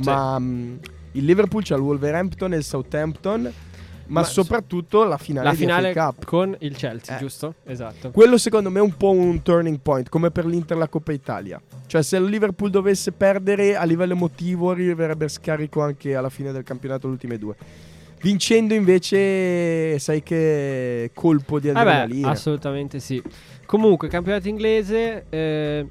[0.04, 0.78] Ma mh,
[1.12, 3.52] Il Liverpool c'ha il Wolverhampton e il Southampton,
[4.10, 6.24] ma, Ma- soprattutto la finale, La finale Cup.
[6.24, 7.18] con il Chelsea, Eh.
[7.18, 7.54] giusto?
[7.64, 8.10] Esatto.
[8.10, 11.60] Quello secondo me è un po' un turning point, come per l'Inter la Coppa Italia.
[11.86, 16.62] Cioè se il Liverpool dovesse perdere a livello emotivo arriverebbe scarico anche alla fine del
[16.64, 17.54] campionato le ultime due.
[18.22, 22.28] Vincendo invece sai che colpo di adrenalina.
[22.30, 23.22] assolutamente sì.
[23.64, 25.86] Comunque, campionato inglese, eh,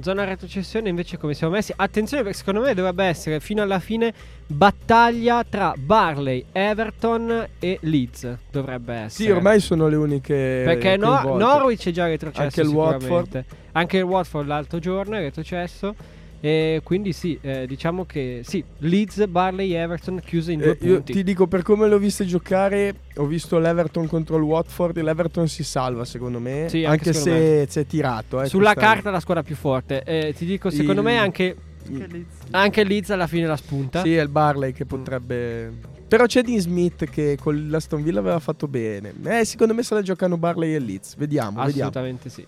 [0.00, 1.72] zona retrocessione invece come siamo messi.
[1.74, 4.12] Attenzione perché secondo me dovrebbe essere fino alla fine
[4.46, 8.36] battaglia tra Barley, Everton e Leeds.
[8.50, 9.24] Dovrebbe essere.
[9.24, 11.36] sì, ormai sono le uniche Perché no-.
[11.36, 12.42] Norwich è già retrocesso.
[12.42, 12.68] Anche il.
[12.68, 13.44] Watford.
[13.72, 15.94] Anche il Watford l'altro giorno è retrocesso.
[16.40, 20.94] E quindi sì, eh, diciamo che sì, Leeds, Barley, Everton chiuse in due Eh, io
[20.96, 21.12] punti.
[21.12, 25.00] ti dico per come l'ho viste giocare, ho visto l'Everton contro il Watford.
[25.00, 26.66] L'Everton si salva, secondo me.
[26.68, 28.40] Sì, anche, anche secondo se si è tirato.
[28.42, 30.02] eh, Sulla carta la squadra più forte.
[30.04, 32.34] Eh, ti dico, secondo Il- me anche, Che Leeds.
[32.52, 34.02] anche Leeds alla fine la spunta.
[34.02, 35.72] Sì, è il Barley che potrebbe.
[36.06, 39.12] Però c'è Dean Smith che con l'Aston Villa aveva fatto bene.
[39.24, 41.16] Eh, secondo me se la giocano Barley e Leeds.
[41.16, 41.90] Vediamo, vediamo.
[41.90, 42.46] Assolutamente sì.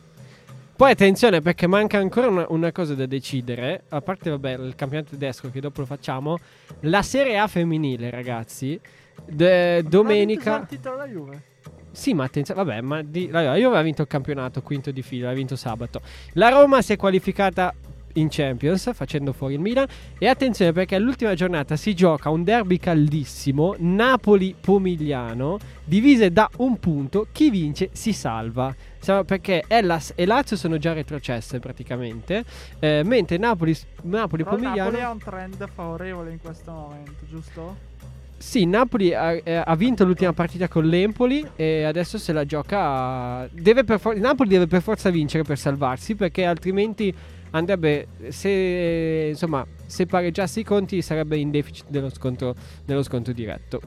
[0.80, 3.82] Poi attenzione perché manca ancora una, una cosa da decidere.
[3.90, 6.38] A parte, vabbè, il campionato tedesco che dopo lo facciamo.
[6.84, 8.80] La Serie A femminile, ragazzi.
[9.26, 10.52] de- domenica.
[10.52, 11.42] Ma ha titolo la Juve.
[11.90, 15.28] Sì, ma attenzione, vabbè, ma di, la Juve aveva vinto il campionato quinto di fila,
[15.28, 16.00] ha vinto sabato.
[16.32, 17.74] La Roma si è qualificata
[18.14, 19.86] in Champions facendo fuori il Milan
[20.18, 27.26] e attenzione perché all'ultima giornata si gioca un derby caldissimo, Napoli-Pomigliano, divise da un punto,
[27.32, 28.74] chi vince si salva.
[29.00, 32.44] Perché Hellas e Lazio sono già retrocesse praticamente,
[32.80, 34.90] eh, mentre Napoli, Napoli-Pomigliano...
[34.90, 37.88] Napoli ha un trend favorevole in questo momento, giusto?
[38.36, 43.46] Sì, Napoli ha, eh, ha vinto l'ultima partita con l'Empoli e adesso se la gioca.
[43.52, 47.14] Deve for- Napoli deve per forza vincere per salvarsi perché altrimenti
[47.50, 48.06] andrebbe.
[48.28, 53.80] Se insomma, se pareggiasse i conti sarebbe in deficit dello scontro, dello scontro diretto.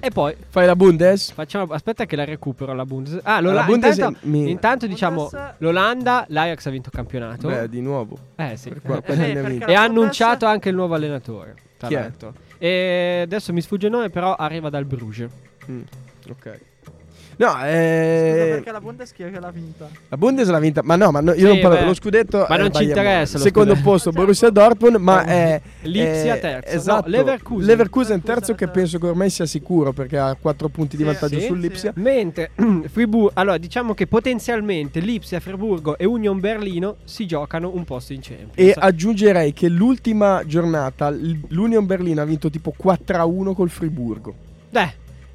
[0.00, 1.30] E poi Fai la Bundes?
[1.30, 1.72] facciamo.
[1.72, 3.20] Aspetta che la recupero la Bundes.
[3.22, 7.48] Ah, La l'Ola- Bundes intanto, mi- intanto diciamo l'Olanda, l'Ajax ha vinto il campionato.
[7.48, 8.18] Beh, di nuovo.
[8.36, 8.68] eh sì.
[8.70, 11.54] per qua- Eh, Eh, e la ha Bundes- annunciato anche il nuovo allenatore.
[11.78, 12.34] Tra l'altro.
[12.58, 15.30] E adesso mi sfugge il nome, però arriva dal Bruges.
[15.70, 15.80] Mm,
[16.30, 16.60] ok.
[17.36, 19.88] No, Scusa, eh, perché la Bundes chi è che l'ha vinta?
[20.08, 22.46] la Bundes l'ha vinta, ma no, ma no, io Sì, non parlo dello scudetto.
[22.48, 23.88] Ma è non ci interessa Secondo scudetto.
[23.90, 26.74] posto Borussia Dortmund, ma è Lipsia terzo.
[26.76, 27.08] Esatto.
[27.08, 27.66] No, Leverkusen.
[27.66, 31.40] Leverkusen terzo che penso che ormai sia sicuro perché ha 4 punti di Sì, vantaggio
[31.40, 31.92] sì, sull'Ipsia.
[31.96, 32.50] Mentre
[32.90, 38.20] Friburgo, allora diciamo che potenzialmente Lipsia, Friburgo e Union Berlino si giocano un posto in
[38.22, 38.52] Champions.
[38.54, 44.34] E aggiungerei che l'ultima giornata l'Union Berlino ha vinto tipo 4-1 col Friburgo.
[44.70, 44.92] Beh,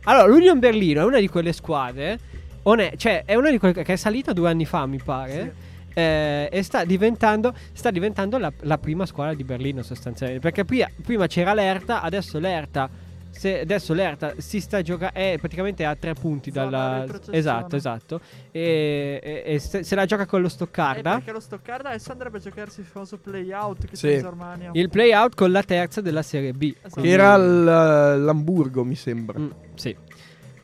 [0.09, 2.19] allora l'Union Berlino è una di quelle squadre,
[2.63, 5.53] one- cioè è una di quelle che è salita due anni fa, mi pare.
[5.93, 10.41] eh, e sta diventando, sta diventando la, la prima squadra di Berlino sostanzialmente.
[10.41, 12.89] Perché prima, prima c'era l'Erta, adesso l'Erta.
[13.29, 15.13] Se- adesso l'Erta si sta giocando.
[15.17, 17.05] È praticamente a tre punti dalla.
[17.31, 18.21] Esatto, esatto.
[18.51, 21.13] E, e- e se, se la gioca con lo Eh, Stoccarda.
[21.15, 24.07] perché lo Stoccarda adesso andrebbe a giocarsi il famoso play-out che Sì.
[24.07, 24.69] c'è in Germania.
[24.73, 26.73] Il playout con la terza della Serie B.
[26.81, 27.01] Esatto.
[27.01, 29.39] Che era l- l'Hamburgo, mi sembra.
[29.39, 29.95] Mm, sì.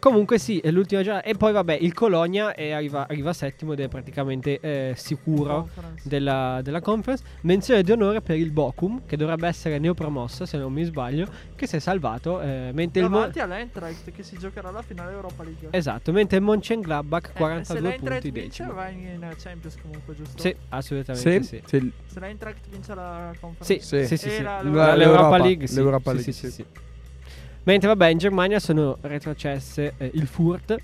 [0.06, 1.26] Comunque sì, è l'ultima giornata.
[1.26, 6.08] E poi vabbè, il Colonia è- arriva, arriva settimo ed è praticamente eh, sicuro Conference.
[6.08, 7.24] della, della conference.
[7.42, 11.66] Menzione di onore per il Bochum, che dovrebbe essere neopromosso se non mi sbaglio, che
[11.66, 12.40] si è salvato.
[12.40, 15.70] eh, mentre il Mo- Davanti all'Eintracht che si giocherà la finale Europa League.
[15.72, 18.74] esatto, mentre il Mönchengladbach Eh, 42 se l'Eintracht punti vince decimo.
[18.76, 20.40] va in, Champions comunque, giusto?
[20.40, 21.62] Sì, assolutamente Sì, sì.
[21.66, 21.92] sì.
[22.06, 23.80] Se l'Eintracht vince la Sì, conference.
[23.80, 24.18] sì, Sì.
[24.18, 24.36] sì, sì.
[24.36, 25.76] E la- l'Europa- L'Europa League, sì.
[25.76, 26.66] l'Europa Sì, League, sì, sì, sì.
[27.66, 30.76] Mentre vabbè, in Germania sono retrocesse eh, il Furt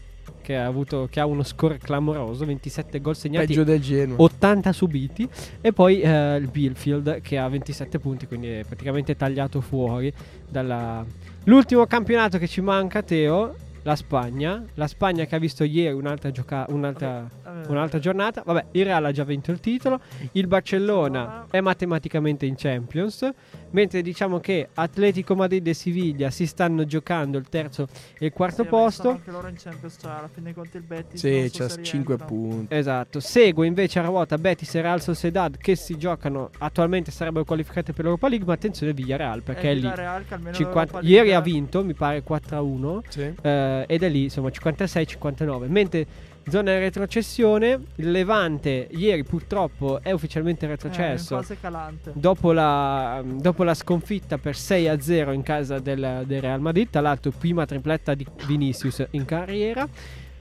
[0.42, 4.16] che ha, avuto, che ha uno score clamoroso, 27 gol segnati, Peggio del Genoa.
[4.20, 5.28] 80 subiti
[5.62, 10.12] e poi eh, il Billfield che ha 27 punti, quindi è praticamente tagliato fuori
[10.48, 11.06] dalla...
[11.46, 14.64] L'ultimo campionato che ci manca, Teo, la Spagna.
[14.76, 17.28] La Spagna che ha visto ieri un'altra, gioca- un'altra,
[17.68, 18.44] un'altra giornata.
[18.46, 20.00] Vabbè, il Real ha già vinto il titolo.
[20.34, 23.28] Il Barcellona è matematicamente in Champions.
[23.74, 27.88] Mentre diciamo che Atletico Madrid e Siviglia si stanno giocando il terzo
[28.20, 29.10] e il quarto Sì, posto.
[29.12, 31.20] Anche loro in Champions, cioè alla fine dei conti il Betis.
[31.22, 32.26] Sì, c'ha se 5 rientra.
[32.26, 32.74] punti.
[32.76, 37.94] Esatto, segue invece a ruota Betis e Real Sociedad che si giocano attualmente sarebbero qualificate
[37.94, 39.86] per l'Europa League, ma attenzione Villarreal perché Eh, è lì.
[39.88, 43.34] Almeno 50 l'Europa League- ieri ha vinto, mi pare 4-1 Sì.
[43.42, 45.68] eh, ed è lì insomma 56-59.
[45.68, 46.06] Mentre
[46.50, 51.44] zona di retrocessione, il Levante ieri purtroppo è ufficialmente Eh, retrocesso.
[51.60, 52.12] calante.
[52.16, 57.32] Dopo la, dopo la sconfitta per 6-0 in casa del, del Real Madrid, tra l'altro
[57.32, 59.88] prima tripletta di Vinicius in carriera.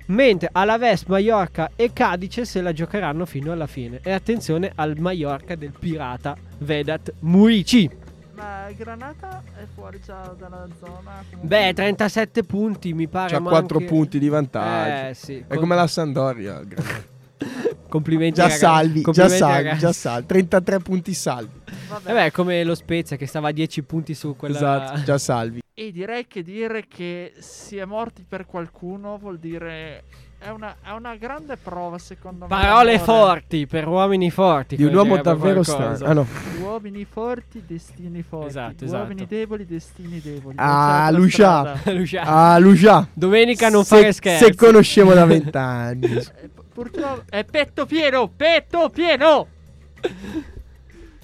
[0.07, 4.01] Mentre Alaves, Mallorca e Cadice se la giocheranno fino alla fine.
[4.03, 7.89] E attenzione al Mallorca del pirata Vedat Murici.
[8.41, 11.23] Ma Granata è fuori già dalla zona.
[11.31, 11.47] comunque.
[11.49, 13.33] Beh, 37 punti mi pare.
[13.33, 15.09] C'ha ma 4 anche- punti di vantaggio.
[15.11, 15.45] Eh, sì.
[15.47, 16.63] È come la Sandoria.
[17.89, 18.61] Complimenti, Già ragazzi.
[18.61, 19.79] salvi, già Complimenti, salvi, ragazzi.
[19.81, 20.27] già salvi.
[20.27, 21.61] 33 punti salvi.
[21.89, 22.11] Vabbè.
[22.11, 24.57] Eh beh, è come lo Spezia che stava a 10 punti su quella.
[24.57, 25.61] Esatto, già salvi.
[25.75, 30.05] E direi che dire che si è morti per qualcuno vuol dire.
[30.43, 32.49] È una, è una grande prova, secondo me.
[32.49, 34.75] Parole forti per uomini forti.
[34.75, 36.03] Di un uomo davvero strano.
[36.03, 36.27] Ah no.
[36.63, 38.47] Uomini forti, destini forti.
[38.47, 39.35] Esatto, Uomini esatto.
[39.35, 40.57] deboli, destini deboli.
[40.59, 41.79] Ah, Lucia.
[41.93, 42.31] Luciano.
[42.31, 43.07] Ah, Lucia.
[43.13, 44.45] Domenica non se, fare scherzi.
[44.45, 46.09] Se conosciamo da vent'anni.
[46.41, 49.47] Eh, pu- Purtroppo è petto pieno, petto pieno.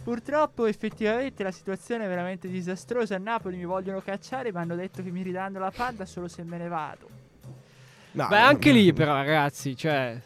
[0.03, 3.15] Purtroppo effettivamente la situazione è veramente disastrosa.
[3.15, 6.43] A Napoli mi vogliono cacciare, mi hanno detto che mi ridanno la panda solo se
[6.45, 7.09] me ne vado.
[8.17, 8.77] No, Beh, no, anche no.
[8.79, 10.19] lì, però, ragazzi, cioè.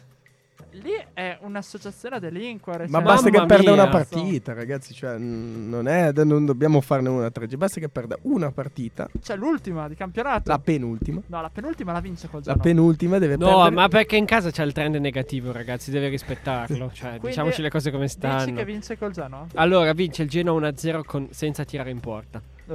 [0.75, 2.87] Lì è un'associazione a delinquere.
[2.87, 3.81] Ma cioè- basta Mamma che perda mia.
[3.81, 4.93] una partita, ragazzi.
[4.93, 7.57] Cioè, non, è, non dobbiamo farne una tragedia.
[7.57, 10.49] Basta che perda una partita, Cioè l'ultima di campionato.
[10.49, 11.21] la penultima.
[11.25, 12.61] No, la penultima la vince col La Genoa.
[12.63, 13.71] penultima deve No, perdere.
[13.75, 16.89] ma perché in casa c'è il trend negativo, ragazzi, deve rispettarlo.
[16.93, 18.53] Cioè, Quindi diciamoci le cose come Dici stanno.
[18.55, 19.47] che vince col Genoa?
[19.55, 22.41] Allora, vince il Genoa 1-0 con- senza tirare in porta.
[22.69, 22.73] Eh,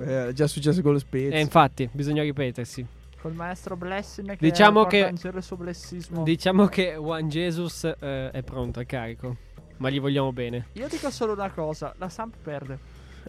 [0.00, 1.36] Eh, è già successo con lo Spezia.
[1.36, 2.86] E infatti, bisogna ripetersi.
[3.24, 6.24] Col maestro Blessing che Diciamo che- il suo blessismo.
[6.24, 9.36] Diciamo che Juan Jesus eh, è pronto, è carico.
[9.78, 10.66] Ma gli vogliamo bene.
[10.72, 12.78] Io dico solo una cosa, la Samp perde.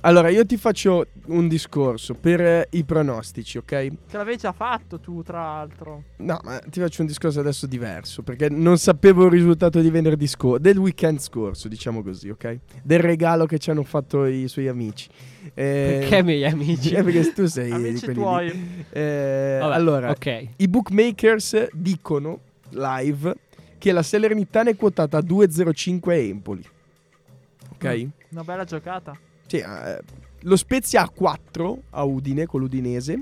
[0.02, 3.66] Allora, io ti faccio un discorso per eh, i pronostici, ok?
[3.66, 6.04] Che l'avevi già fatto tu, tra l'altro.
[6.18, 10.28] No, ma ti faccio un discorso adesso diverso, perché non sapevo il risultato di venerdì
[10.28, 12.60] scorso, del weekend scorso, diciamo così, ok?
[12.84, 15.08] Del regalo che ci hanno fatto i suoi amici.
[15.54, 16.94] Eh, Perché miei amici?
[16.94, 18.86] eh, perché tu sei di Amici tuoi.
[18.92, 20.48] Eh, Vabbè, allora, ok.
[20.58, 22.40] i bookmakers dicono
[22.70, 23.36] live
[23.78, 26.64] che la Salernitana è quotata a 2,05 a Empoli.
[27.74, 28.08] Ok?
[28.30, 29.18] Una bella giocata.
[29.48, 30.00] Sì, eh,
[30.42, 33.20] lo Spezia ha 4 a Udine con l'Udinese.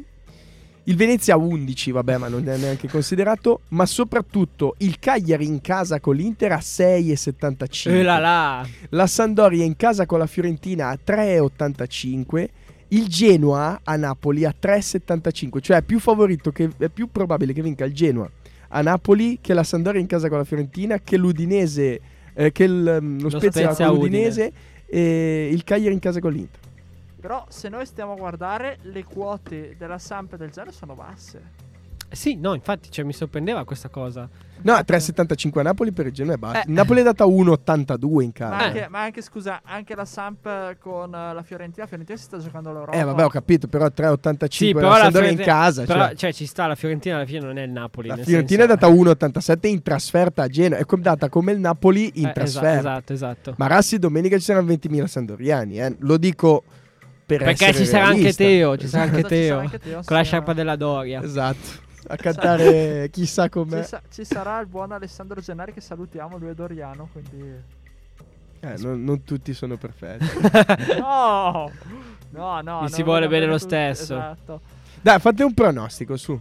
[0.86, 3.62] Il Venezia ha 11, vabbè, ma non è neanche considerato.
[3.70, 7.90] Ma soprattutto il Cagliari in casa con l'Inter a 6,75.
[7.90, 8.68] E là là.
[8.90, 12.48] La Sandoria in casa con la Fiorentina a 3,85.
[12.90, 15.62] Il Genoa a Napoli a 3,75.
[15.62, 18.30] Cioè è più favorito, che, è più probabile che vinca il Genoa
[18.76, 22.02] a Napoli che la Sandoria in casa con la Fiorentina, che l'Udinese,
[22.34, 24.52] eh, che il, mm, lo, Lo Spezia, Spezia con a Udine.
[24.94, 26.60] E il Cagliari in casa con l'Inter.
[27.20, 31.63] Però se noi stiamo a guardare, le quote della Samp e del Genoa sono basse.
[32.14, 34.30] Sì, no, infatti, cioè, mi sorprendeva questa cosa.
[34.62, 36.60] No, 3,75 a Napoli per il Genoa e basta.
[36.62, 36.64] Eh.
[36.68, 38.56] Napoli è data 1,82 in Ma, casa.
[38.66, 41.82] anche, ma anche, scusa, anche la Samp con eh, la Fiorentina.
[41.84, 42.92] La Fiorentina si sta giocando l'Europa.
[42.98, 45.84] Eh, vabbè, ho capito, però 3,85 Sì, la però la Sampdoria in casa.
[45.84, 46.16] Però, cioè.
[46.16, 48.08] cioè, ci sta, la Fiorentina alla fine non è il Napoli.
[48.08, 50.78] La nel Fiorentina è senso- data 1,87 in trasferta a Genoa.
[50.78, 52.78] È com- data come il Napoli in Eh, esa- trasferta.
[52.80, 53.54] Esatto, esatto.
[53.58, 55.80] Ma Rassi, domenica ci saranno 20.000 sandoriani.
[55.82, 55.96] Eh.
[56.00, 56.64] Lo dico
[57.26, 58.12] per Perché ci sarà.
[58.14, 59.58] Teo, ci sarà anche Esatto, ci sarà Teo.
[59.60, 61.22] anche Teo, Con la sciarpa della Doria.
[61.22, 61.82] Esatto.
[62.08, 63.84] A cantare chissà Ci, com'è.
[63.84, 67.82] sa- ci sarà il buon Alessandro Gennari che salutiamo, lui è Doriano, quindi...
[68.60, 70.26] Eh, non, non tutti sono perfetti.
[71.00, 71.70] No!
[72.30, 72.82] No, no.
[72.82, 74.16] Mi si vuole bene lo tutti, stesso.
[74.16, 74.62] Esatto.
[75.02, 76.40] Dai, fate un pronostico su.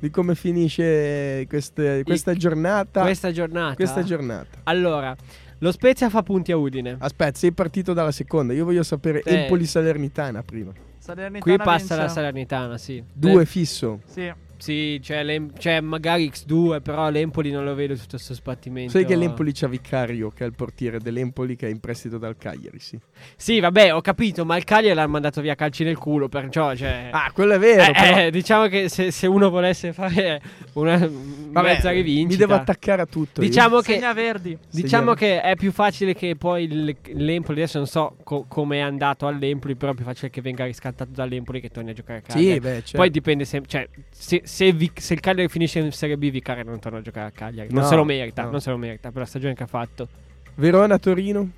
[0.00, 3.02] Di come finisce queste- questa giornata.
[3.02, 3.74] Questa giornata.
[3.74, 4.58] questa giornata.
[4.64, 5.14] Allora,
[5.58, 6.96] lo Spezia fa punti a Udine.
[6.98, 8.52] Aspetta, sei partito dalla seconda.
[8.52, 9.42] Io voglio sapere Eh.
[9.42, 10.72] Empoli Salernitana prima.
[10.98, 11.96] Salernitana Qui passa vince.
[11.96, 13.04] la Salernitana, sì.
[13.12, 14.00] Due Le- fisso.
[14.06, 14.32] Sì.
[14.58, 18.90] Sì, cioè, l'Em- cioè, magari X2, però l'Empoli non lo vedo tutto questo sbattimento.
[18.92, 22.36] Sai che l'Empoli c'ha Vicario, che è il portiere dell'Empoli, che è in prestito dal
[22.36, 22.98] Cagliari, sì.
[23.36, 27.08] Sì, vabbè, ho capito, ma il Cagliari l'ha mandato via calci nel culo, perciò, cioè...
[27.12, 27.82] Ah, quello è vero.
[27.82, 30.40] Eh, però- eh, diciamo che se, se uno volesse fare
[30.74, 33.40] una Vabbè, mezza rivincita Mi devo attaccare a tutto.
[33.40, 33.48] io.
[33.48, 34.58] Diciamo che Segna Verdi.
[34.70, 35.14] Diciamo Segniamo.
[35.14, 39.26] che è più facile che poi il- l'Empoli, adesso non so co- come è andato
[39.26, 42.52] all'Empoli, però è più facile che venga riscattato dall'Empoli che torni a giocare a Cagliari.
[42.54, 42.96] Sì, beh, certo.
[42.98, 46.64] Poi dipende se, cioè, se, se Vi- se il Cagliari finisce in Serie B, Vicario
[46.64, 47.68] non torna a giocare a Cagliari.
[47.72, 48.50] Non No, se lo merita, no.
[48.50, 50.08] non se lo merita per la stagione che ha fatto.
[50.56, 51.48] Verona, Torino.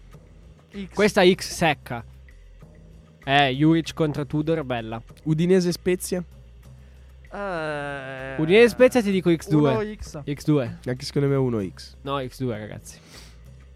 [0.72, 0.92] X.
[0.94, 2.04] Questa X secca.
[3.24, 5.00] Eh, Juric contro Tudor, bella.
[5.24, 6.22] Udinese, Spezia.
[7.32, 9.54] Eh, Udinese Spezia ti dico X2.
[9.54, 10.22] 1x.
[10.24, 10.76] X2.
[10.88, 11.94] Anche secondo me 1x.
[12.02, 12.98] No, X2 ragazzi.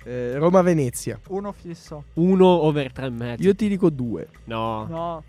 [0.05, 1.19] Eh, Roma, Venezia.
[1.29, 2.05] 1 fisso.
[2.15, 3.43] 1 over 3 e mezzo.
[3.43, 4.29] Io ti dico 2.
[4.45, 4.87] No.
[4.87, 5.25] No.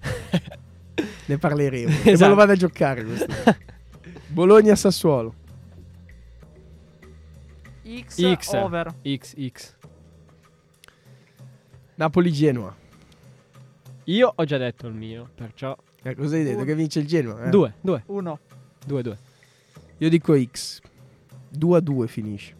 [1.26, 1.90] Ne parleremo.
[1.90, 2.30] E me Esatto.
[2.30, 3.26] lo vado a giocare questo.
[4.28, 5.34] Bologna, Sassuolo.
[7.84, 8.52] X, X.
[8.54, 8.94] over.
[9.04, 9.74] X, X.
[11.96, 12.74] Napoli, Genoa.
[14.04, 15.76] Io ho già detto il mio, perciò...
[16.02, 16.58] Eh, cosa hai detto?
[16.60, 17.44] Un- Che vince il Genoa?
[17.44, 17.50] Eh?
[17.50, 18.38] 2, 2, 1.
[18.86, 19.18] 2, 2.
[19.98, 20.80] Io dico X.
[21.50, 22.54] 2 a 2 finisce.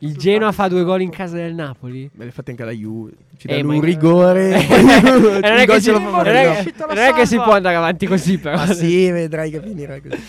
[0.00, 2.08] Il Genoa fa due gol in casa del Napoli?
[2.14, 3.12] Me le fate anche la Juve.
[3.36, 4.54] Ci Eh, danno un rigore.
[4.62, 8.56] E non è che si, non è non è che può andare avanti così, però.
[8.56, 10.22] Ma sì, vedrai che finirà così.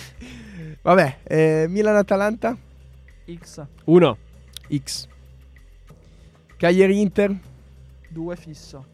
[0.82, 2.58] Vabbè, eh, Milan-Atalanta,
[3.40, 4.18] X, Uno.
[4.74, 5.08] X.
[6.58, 7.36] Cagliari-Inter,
[8.10, 8.86] 2 fisso.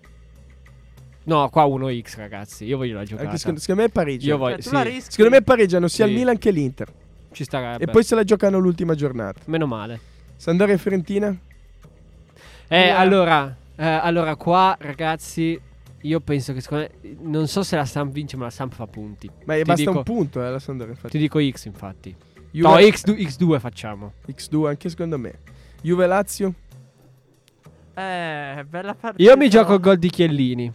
[1.24, 2.66] No, qua 1x, ragazzi.
[2.66, 3.28] Io voglio la giocata.
[3.28, 4.28] anche secondo, secondo me pareggia.
[4.28, 5.02] Io voglio, Eh, sì.
[5.10, 6.12] Secondo me pareggiano sia Sì.
[6.12, 6.92] il Milan che l'Inter.
[7.32, 7.84] ci starebbe.
[7.84, 9.40] E poi se la giocano l'ultima giornata.
[9.46, 10.00] Meno male.
[10.36, 11.28] Sandoria e Fiorentina?
[12.68, 12.90] Eh, Due.
[12.92, 15.60] allora, eh, allora qua, ragazzi,
[16.02, 18.88] io penso che secondo me, non so se la Samp vince, ma la Samp fa
[18.88, 19.30] punti.
[19.46, 20.94] Ma Ti basta dico- un punto, eh, la Sandoria.
[20.94, 21.12] Infatti.
[21.12, 22.16] Ti dico X, infatti.
[22.52, 24.14] Juve- No, X2, X2 facciamo.
[24.28, 25.40] X2 anche secondo me.
[25.82, 26.54] Juve-Lazio?
[27.94, 29.24] Eh, bella partita.
[29.30, 30.72] Io mi gioco il gol di Chiellini.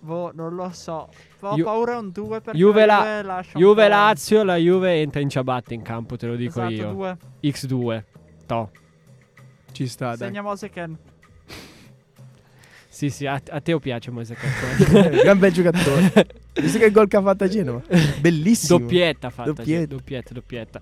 [0.00, 1.08] Boh, non lo so.
[1.40, 5.28] Ho Ju- paura un 2 perché Juve, la Juve Juve Lazio, la Juve entra in
[5.30, 6.92] ciabatte in campo, te lo dico esatto, io.
[6.92, 7.16] 2.
[7.42, 8.04] X2.
[8.46, 8.70] To.
[9.72, 10.28] Ci sta, dai.
[10.28, 10.98] Segna Moseken.
[12.88, 15.08] Sì, sì, a, a te piace Moise Cacco.
[15.22, 16.12] Gran bel giocatore.
[16.54, 17.82] Visto che il gol che ha fatto a Genova.
[18.20, 18.78] Bellissimo.
[18.78, 19.50] doppietta fatta.
[19.50, 19.86] Doppietta.
[19.94, 20.80] Doppietta, doppietta.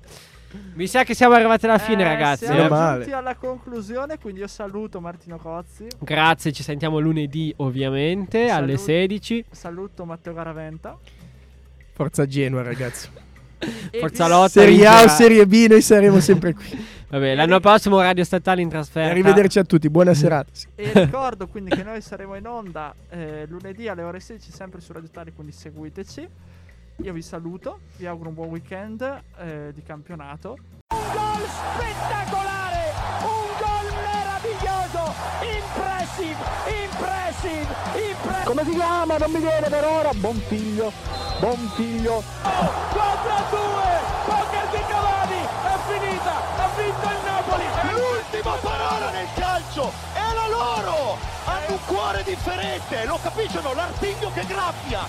[0.75, 2.45] Mi sa che siamo arrivati alla fine, Eh, ragazzi.
[2.45, 2.99] Siamo male.
[2.99, 5.87] giunti alla conclusione, quindi io saluto Martino Cozzi.
[5.99, 9.45] Grazie, ci sentiamo lunedì ovviamente alle Salut- 16.
[9.51, 10.99] Saluto Matteo Garaventa.
[11.95, 13.09] Forza Genova, ragazzi.
[13.99, 14.49] Forza lotta.
[14.49, 15.09] Serie A o.
[15.09, 16.85] Serie B, noi saremo sempre qui.
[17.13, 19.11] Vabbè, l'anno prossimo Radio Statale in trasferta.
[19.11, 20.51] Arrivederci a tutti, buona serata.
[20.75, 24.95] E ricordo quindi che noi saremo in onda eh, lunedì alle ore 16 sempre su
[24.95, 26.27] Radio Tali, quindi seguiteci.
[27.03, 29.03] Io vi saluto, vi auguro un buon weekend
[29.37, 30.57] eh, di campionato.
[30.89, 35.13] Un gol spettacolare, un gol meraviglioso,
[35.53, 36.41] impressive,
[36.83, 37.75] impressive,
[38.09, 38.45] impressive.
[38.45, 39.19] Come si chiama?
[39.19, 40.11] Non mi viene per ora.
[40.15, 40.91] Buon figlio,
[41.41, 42.23] buon figlio.
[42.41, 44.02] 4 a 2,
[46.83, 47.65] vinto il Napoli.
[47.91, 51.19] L'ultima parola nel calcio, è la loro!
[51.45, 53.75] Hanno un cuore differente, lo capiscono?
[53.75, 55.01] L'artiglio che graffia!